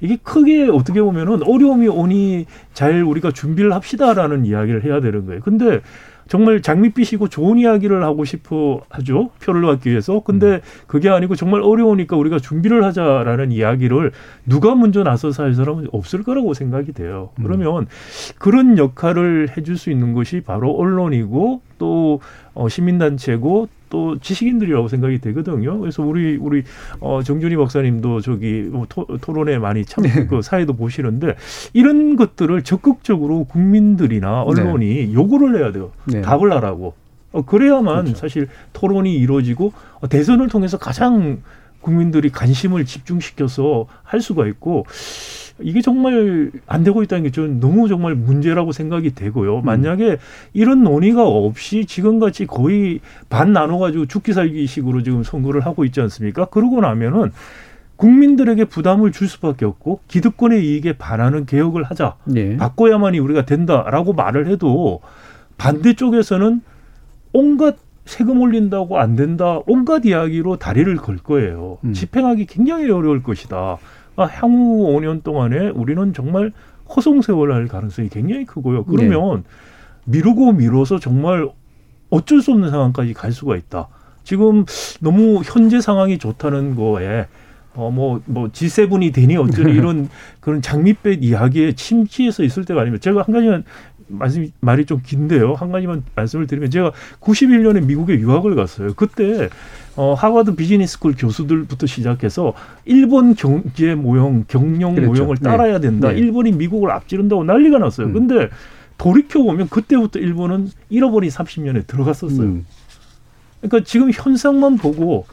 [0.00, 5.40] 이게 크게 어떻게 보면은 어려움이 오니 잘 우리가 준비를 합시다라는 이야기를 해야 되는 거예요.
[5.40, 5.80] 근데
[6.28, 9.30] 정말 장밋빛이고 좋은 이야기를 하고 싶어 하죠.
[9.42, 10.20] 표를 받기 위해서.
[10.20, 14.12] 근데 그게 아니고 정말 어려우니까 우리가 준비를 하자라는 이야기를
[14.46, 17.30] 누가 먼저 나서서 할 사람은 없을 거라고 생각이 돼요.
[17.42, 17.86] 그러면
[18.38, 22.20] 그런 역할을 해줄 수 있는 것이 바로 언론이고 또
[22.54, 25.78] 어, 시민단체고 또 지식인들이라고 생각이 되거든요.
[25.78, 26.62] 그래서 우리 우리
[27.00, 31.36] 어 정준희 박사님도 저기 뭐 토, 토론에 많이 참그 사회도 보시는데
[31.72, 35.92] 이런 것들을 적극적으로 국민들이나 언론이 요구를 해야 돼요.
[36.06, 36.20] 네.
[36.22, 36.94] 답을 하라고.
[37.30, 41.42] 어, 그래야만 사실 토론이 이루어지고 어, 대선을 통해서 가장
[41.80, 44.86] 국민들이 관심을 집중시켜서 할 수가 있고
[45.60, 49.60] 이게 정말 안 되고 있다는 게 저는 너무 정말 문제라고 생각이 되고요.
[49.62, 50.18] 만약에
[50.52, 56.46] 이런 논의가 없이 지금같이 거의 반 나눠가지고 죽기 살기 식으로 지금 선거를 하고 있지 않습니까?
[56.46, 57.32] 그러고 나면은
[57.96, 62.14] 국민들에게 부담을 줄 수밖에 없고 기득권의 이익에 반하는 개혁을 하자.
[62.36, 62.56] 예.
[62.56, 65.00] 바꿔야만이 우리가 된다라고 말을 해도
[65.56, 66.60] 반대쪽에서는
[67.32, 69.60] 온갖 세금 올린다고 안 된다.
[69.66, 71.78] 온갖 이야기로 다리를 걸 거예요.
[71.92, 73.76] 집행하기 굉장히 어려울 것이다.
[74.18, 76.52] 아, 향후 5년 동안에 우리는 정말
[76.94, 78.84] 허송세월 할 가능성이 굉장히 크고요.
[78.84, 79.44] 그러면
[80.06, 81.48] 미루고 미뤄서 정말
[82.10, 83.88] 어쩔 수 없는 상황까지 갈 수가 있다.
[84.24, 84.64] 지금
[85.00, 87.26] 너무 현재 상황이 좋다는 거에
[87.76, 90.08] 어뭐뭐 G7이 되니 어쩌니 이런
[90.40, 93.62] 그런 장밋빛 이야기에 침체해서 있을 때가 아니면 제가 한 가지만
[94.08, 95.54] 말씀 말이 좀 긴데요.
[95.54, 98.94] 한 가지만 말씀을 드리면 제가 91년에 미국에 유학을 갔어요.
[98.94, 99.48] 그때
[99.96, 102.54] 어 하버드 비즈니스쿨 교수들부터 시작해서
[102.84, 105.12] 일본 경제 모형, 경영 그랬죠.
[105.12, 106.08] 모형을 따라야 된다.
[106.08, 106.14] 네.
[106.14, 106.18] 음.
[106.18, 108.12] 일본이 미국을 앞지른다고 난리가 났어요.
[108.12, 108.48] 근데
[108.96, 112.46] 돌이켜 보면 그때부터 일본은 잃어버린 30년에 들어갔었어요.
[112.46, 112.66] 음.
[113.60, 115.26] 그러니까 지금 현상만 보고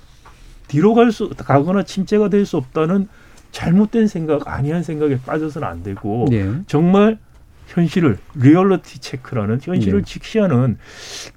[0.67, 3.07] 뒤로 갈 수 가거나 침체가 될 수 없다는
[3.51, 6.51] 잘못된 생각, 아니한 생각에 빠져서는 안 되고 예.
[6.67, 7.17] 정말
[7.67, 10.05] 현실을 리얼리티 체크라는 현실을 네.
[10.05, 10.77] 직시하는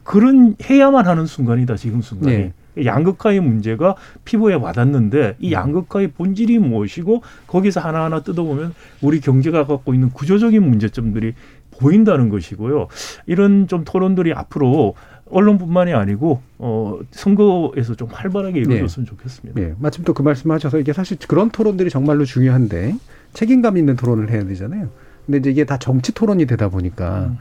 [0.03, 2.37] 그런 해야만 하는 순간이다 지금 순간이.
[2.37, 2.53] 네.
[2.85, 8.73] 양극화의 문제가 피부에 와닿는데 이 양극화의 본질이 무엇이고 거기서 하나하나 뜯어보면
[9.03, 11.35] 우리 경제가 갖고 있는 구조적인 문제점들이
[11.73, 12.87] 보인다는 것이고요.
[13.27, 14.95] 이런 좀 토론들이 앞으로
[15.31, 19.61] 언론뿐만이 아니고 어 선거에서 좀 활발하게 이루어졌으면 좋겠습니다.
[19.61, 22.95] 예, 마침 또 그 말씀하셔서 이게 사실 그런 토론들이 정말로 중요한데
[23.35, 24.89] 책임감 있는 토론을 해야 되잖아요.
[25.29, 27.33] 근데 이제 이게 다 정치 토론이 되다 보니까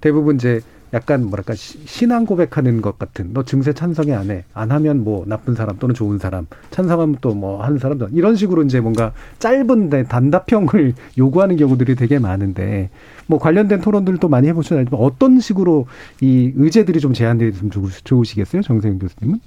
[0.00, 0.60] 대부분 이제
[0.92, 4.44] 약간 뭐랄까 시- 신앙 고백하는 것 같은 너 증세 찬성이 안 해.
[4.52, 6.46] 안 하면 뭐 나쁜 사람 또는 좋은 사람.
[6.70, 12.18] 찬성하면 또 뭐 하는 사람 이런 식으로 이제 뭔가 짧은 데 단답형을 요구하는 경우들이 되게
[12.18, 12.90] 많은데
[13.26, 15.86] 뭐 관련된 토론들도 많이 해보시면 알지만 어떤 식으로
[16.20, 18.62] 이 의제들이 좀 제한되면 좋으- 좋으시겠어요?
[18.62, 19.40] 정세윤 교수님은?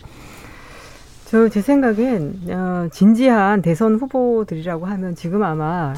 [1.26, 5.94] 저 제 생각엔 어, 진지한 대선 후보들이라고 하면 지금 아마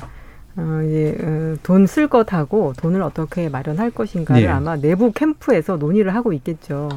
[0.58, 4.48] 어, 이제 어, 돈쓸 것하고 돈을 어떻게 마련할 것인가를 예.
[4.48, 6.90] 아마 내부 캠프에서 논의를 하고 있겠죠.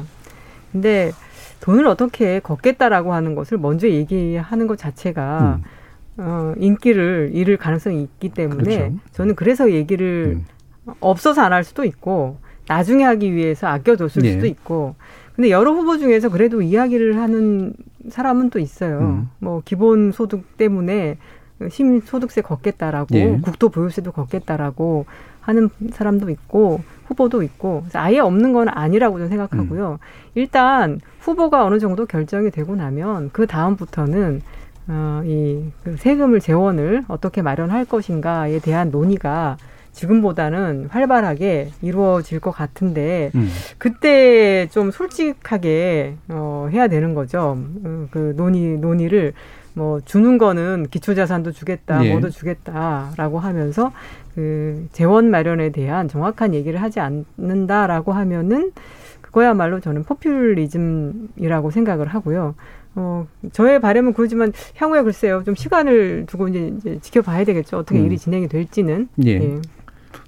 [0.71, 1.11] 근데
[1.61, 5.61] 돈을 어떻게 걷겠다라고 하는 것을 먼저 얘기하는 것 자체가
[6.17, 8.95] 어, 인기를 잃을 가능성이 있기 때문에 그렇죠.
[9.13, 10.39] 저는 그래서 얘기를
[10.99, 12.37] 없어서 안 할 수도 있고
[12.67, 14.31] 나중에 하기 위해서 아껴뒀을 예.
[14.33, 14.95] 수도 있고
[15.35, 17.73] 근데 여러 후보 중에서 그래도 이야기를 하는
[18.09, 18.99] 사람은 또 있어요.
[18.99, 19.29] 음.
[19.39, 21.17] 뭐 기본 소득 때문에
[21.69, 23.39] 심 소득세 걷겠다라고 예.
[23.41, 25.05] 국도 보유세도 걷겠다라고
[25.41, 29.99] 하는 사람도 있고 후보도 있고 아예 없는 건 아니라고 저는 생각하고요.
[30.33, 34.41] 일단 후보가 어느 정도 결정이 되고 나면 그 다음부터는
[34.87, 39.57] 어, 이그 세금을 재원을 어떻게 마련할 것인가에 대한 논의가
[39.93, 43.49] 지금보다는 활발하게 이루어질 것 같은데 음.
[43.77, 47.57] 그때 좀 솔직하게 어, 해야 되는 거죠.
[47.83, 49.33] 어, 그 논의 논의를
[49.75, 52.11] 뭐 주는 거는 기초자산도 주겠다, 예.
[52.11, 53.91] 뭐도 주겠다라고 하면서
[54.33, 58.71] 그 재원 마련에 대한 정확한 얘기를 하지 않는다라고 하면은
[59.21, 62.55] 그거야말로 저는 포퓰리즘이라고 생각을 하고요.
[62.95, 65.43] 어, 저의 바람은 그러지만 향후에 글쎄요.
[65.43, 67.79] 좀 시간을 두고 이제, 이제 지켜봐야 되겠죠.
[67.79, 68.05] 어떻게 음.
[68.05, 69.09] 일이 진행이 될지는.
[69.25, 69.59] 예.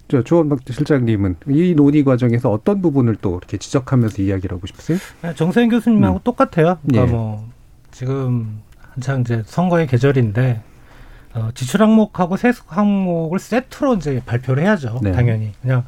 [0.09, 4.97] 저 조원박 실장님은 이 논의 과정에서 어떤 부분을 또 이렇게 지적하면서 이야기를 하고 싶으세요?
[5.21, 6.77] 네, 정세현 교수님하고 똑같아요.
[6.85, 7.15] 그러니까 예.
[7.15, 7.45] 뭐
[7.91, 8.61] 지금
[8.97, 10.61] 한창 이제 선거의 계절인데
[11.35, 14.99] 어, 지출 항목하고 세수 항목을 세트로 이제 발표를 해야죠.
[15.03, 15.11] 네.
[15.11, 15.85] 당연히 그냥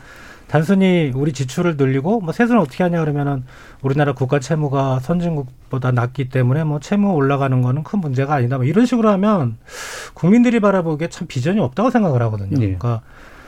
[0.47, 3.43] 단순히 우리 지출을 늘리고 뭐 세수는 어떻게 하냐 그러면은
[3.81, 8.57] 우리나라 국가 채무가 선진국보다 낮기 때문에 뭐 채무 올라가는 거는 큰 문제가 아니다.
[8.57, 9.57] 뭐 이런 식으로 하면
[10.13, 12.51] 국민들이 바라보기에 참 비전이 없다고 생각을 하거든요.
[12.53, 12.65] 예.
[12.65, 13.01] 그러니까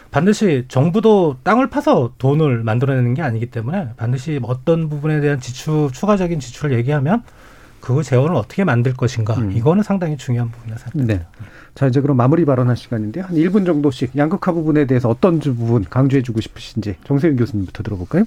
[0.10, 6.40] 반드시 정부도 땅을 파서 돈을 만들어내는 게 아니기 때문에 반드시 어떤 부분에 대한 지출 추가적인
[6.40, 7.24] 지출을 얘기하면
[7.82, 9.52] 그 재원을 어떻게 만들 것인가 음.
[9.52, 11.14] 이거는 상당히 중요한 부분이라 생각합니다.
[11.14, 11.26] 네.
[11.76, 16.22] 자, 이제 그럼 마무리 발언할 시간인데 한 1분 정도씩 양극화 부분에 대해서 어떤 부분 강조해
[16.22, 18.26] 주고 싶으신지 정세윤 교수님부터 들어볼까요?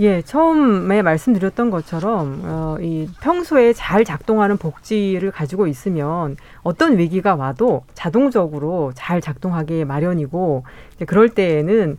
[0.00, 7.84] 예, 처음에 말씀드렸던 것처럼 어, 이 평소에 잘 작동하는 복지를 가지고 있으면 어떤 위기가 와도
[7.92, 10.64] 자동적으로 잘 작동하기 마련이고
[10.96, 11.98] 이제 그럴 때에는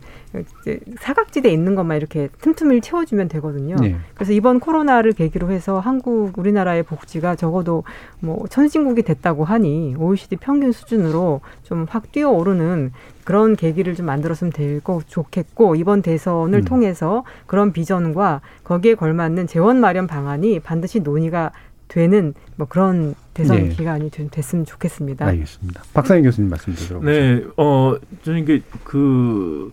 [0.62, 3.76] 이제 사각지대에 있는 것만 이렇게 틈틈을 채워주면 되거든요.
[3.76, 3.96] 네.
[4.14, 7.84] 그래서 이번 코로나를 계기로 해서 한국 우리나라의 복지가 적어도
[8.18, 12.92] 뭐 선진국이 됐다고 하니 OECD 평균 수준으로 좀 확 뛰어오르는
[13.24, 16.64] 그런 계기를 좀 만들었으면 될거 좋겠고 이번 대선을 음.
[16.64, 21.52] 통해서 그런 비전과 거기에 걸맞는 재원 마련 방안이 반드시 논의가
[21.88, 23.68] 되는 뭐 그런 대선 네.
[23.68, 25.26] 기간이 좀 됐으면 좋겠습니다.
[25.26, 25.82] 알겠습니다.
[25.92, 27.10] 박상현 교수님 말씀 들어보죠.
[27.10, 29.70] 네, 어, 저는 이게 그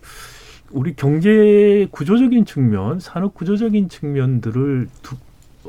[0.70, 5.16] 우리 경제 구조적인 측면, 산업 구조적인 측면들을 두,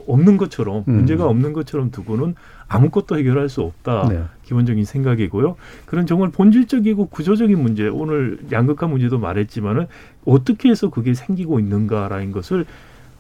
[0.08, 0.94] 없는 것처럼 음.
[0.94, 2.36] 문제가 없는 것처럼 두고는
[2.68, 4.08] 아무것도 해결할 수 없다.
[4.10, 4.24] 네.
[4.52, 5.56] 기본적인 생각이고요.
[5.86, 9.88] 그런 정말 본질적이고 구조적인 문제, 오늘 양극화 문제도 말했지만은
[10.26, 12.66] 어떻게 해서 그게 생기고 있는가라는 것을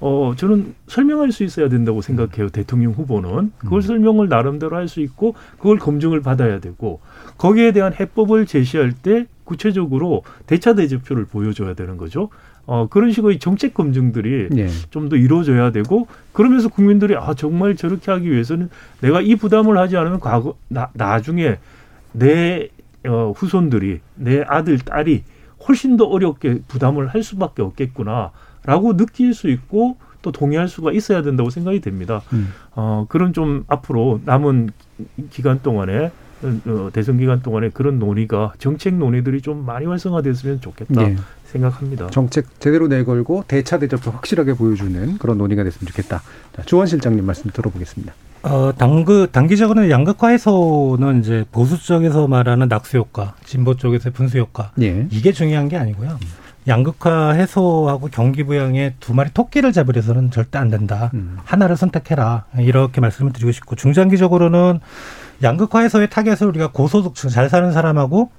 [0.04, 2.50] 어 저는 설명할 수 있어야 된다고 생각해요.
[2.50, 7.00] 대통령 후보는 그걸 설명을 나름대로 할 수 있고 그걸 검증을 받아야 되고
[7.38, 12.30] 거기에 대한 해법을 제시할 때 구체적으로 대차 대조표를 보여줘야 되는 거죠.
[12.66, 14.68] 어 그런 식의 정책 검증들이 예.
[14.90, 18.70] 좀더 이루어져야 되고 그러면서 국민들이 아 정말 저렇게 하기 위해서는
[19.02, 21.58] 내가 이 부담을 하지 않으면 과거 나, 나중에
[22.14, 22.70] 내
[23.06, 25.24] 어, 후손들이 내 아들 딸이
[25.68, 31.50] 훨씬 더 어렵게 부담을 할 수밖에 없겠구나라고 느낄 수 있고 또 동의할 수가 있어야 된다고
[31.50, 32.22] 생각이 됩니다.
[32.34, 32.54] 음.
[32.76, 34.70] 어 그런 좀 앞으로 남은
[35.32, 36.12] 기간 동안에 어,
[36.94, 41.16] 대선 기간 동안에 그런 논의가 정책 논의들이 좀 많이 활성화됐으면 좋겠다 예.
[41.46, 42.08] 생각합니다.
[42.08, 46.22] 정책 제대로 내걸고 대차 대조표 확실하게 보여주는 그런 논의가 됐으면 좋겠다.
[46.56, 48.14] 자, 조원 실장님 말씀 들어보겠습니다.
[48.44, 54.72] 어, 당그, 단기적으로는 양극화 해소는 이제 보수 쪽에서 말하는 낙수 효과, 진보 쪽에서 분수 효과.
[54.82, 55.08] 예.
[55.12, 56.18] 이게 중요한 게 아니고요.
[56.68, 61.10] 양극화 해소하고 경기 부양에 두 마리 토끼를 잡으려서는 절대 안 된다.
[61.14, 61.38] 음.
[61.44, 62.46] 하나를 선택해라.
[62.60, 64.80] 이렇게 말씀을 드리고 싶고 중장기적으로는
[65.44, 68.32] 양극화 해소의 타겟을 우리가 고소득층 잘 사는 사람하고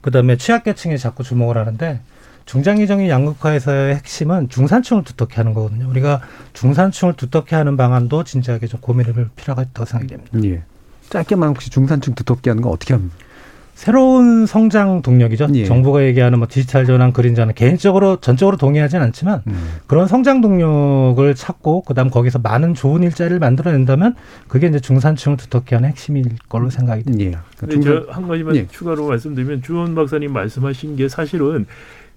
[0.00, 2.00] 그다음에 취약계층에 자꾸 주목을 하는데
[2.44, 5.88] 중장기적인 양극화에서의 핵심은 중산층을 두텁게 하는 거거든요.
[5.88, 6.20] 우리가
[6.54, 10.38] 중산층을 두텁게 하는 방안도 진지하게 좀 고민해 볼 필요가 있다고 생각이 됩니다.
[10.44, 10.62] 예.
[11.10, 13.16] 짧게만 혹시 중산층 두텁게 하는 거 어떻게 합니까?
[13.74, 15.48] 새로운 성장 동력이죠.
[15.54, 15.64] 예.
[15.64, 19.78] 정부가 얘기하는 뭐 디지털 전환, 그린 전환 개인적으로 전적으로 동의하진 않지만 음.
[19.86, 24.14] 그런 성장 동력을 찾고 그다음 거기서 많은 좋은 일자리를 만들어낸다면
[24.46, 27.42] 그게 이제 중산층을 두텁게 하는 핵심일 걸로 생각이 됩니다.
[27.44, 27.56] 예.
[27.58, 28.66] 근데 저한 가지만 예.
[28.68, 31.66] 추가로 말씀드리면 주원 박사님 말씀하신 게 사실은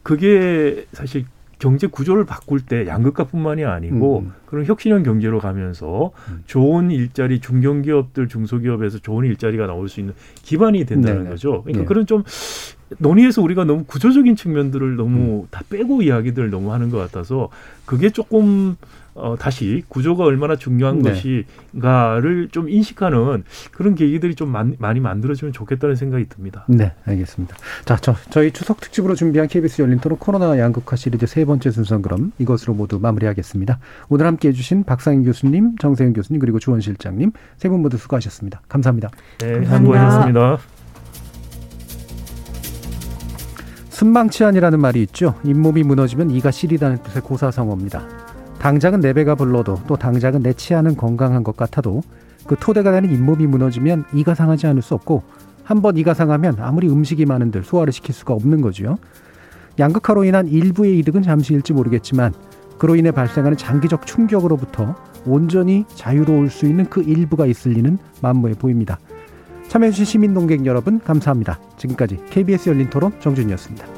[0.03, 1.25] 그게 사실
[1.59, 4.33] 경제 구조를 바꿀 때 양극화뿐만이 아니고 음.
[4.45, 6.11] 그런 혁신형 경제로 가면서
[6.45, 11.29] 좋은 일자리 중견기업들 중소기업에서 좋은 일자리가 나올 수 있는 기반이 된다는 네네.
[11.29, 11.63] 거죠.
[11.63, 11.85] 그러니까 예.
[11.85, 12.23] 그런 좀
[12.99, 14.97] 논의에서 우리가 너무 구조적인 측면들을 음.
[14.97, 17.49] 너무 다 빼고 이야기들을 너무 하는 것 같아서
[17.85, 18.75] 그게 조금
[19.15, 21.11] 어, 다시 구조가 얼마나 중요한 네.
[21.11, 26.65] 것인가를 좀 인식하는 그런 계기들이 좀 많, 많이 만들어지면 좋겠다는 생각이 듭니다.
[26.67, 27.55] 네, 알겠습니다.
[27.85, 31.97] 자, 저, 저희 추석 특집으로 준비한 KBS 열린 토론 코로나 양극화 시리즈 세 번째 순서
[31.99, 33.79] 그럼 이것으로 모두 마무리하겠습니다.
[34.09, 38.61] 오늘 함께 해주신 박상인 교수님, 정세윤 교수님, 그리고 주원 실장님 세 분 모두 수고하셨습니다.
[38.67, 39.09] 감사합니다.
[39.39, 40.57] 네, 수고하셨습니다.
[43.89, 45.35] 순망치안이라는 말이 있죠.
[45.45, 48.24] 잇몸이 무너지면 이가 시리다는 뜻의 고사성어입니다.
[48.65, 52.01] 당장은 내 배가 불러도 또 당장은 내 치아는 건강한 것 같아도
[52.47, 55.21] 그 토대가 되는 잇몸이 무너지면 이가 상하지 않을 수 없고
[55.63, 58.97] 한번 이가 상하면 아무리 음식이 많은들 소화를 시킬 수가 없는 거죠.
[59.77, 62.33] 양극화로 인한 일부의 이득은 잠시일지 모르겠지만
[62.79, 64.95] 그로 인해 발생하는 장기적 충격으로부터
[65.27, 68.97] 온전히 자유로울 수 있는 그 일부가 있을 리는 만무해 보입니다.
[69.67, 71.59] 참여해주신 시민 농객 여러분 감사합니다.
[71.77, 73.94] 지금까지 KBS 열린 토론 정준이었습니다.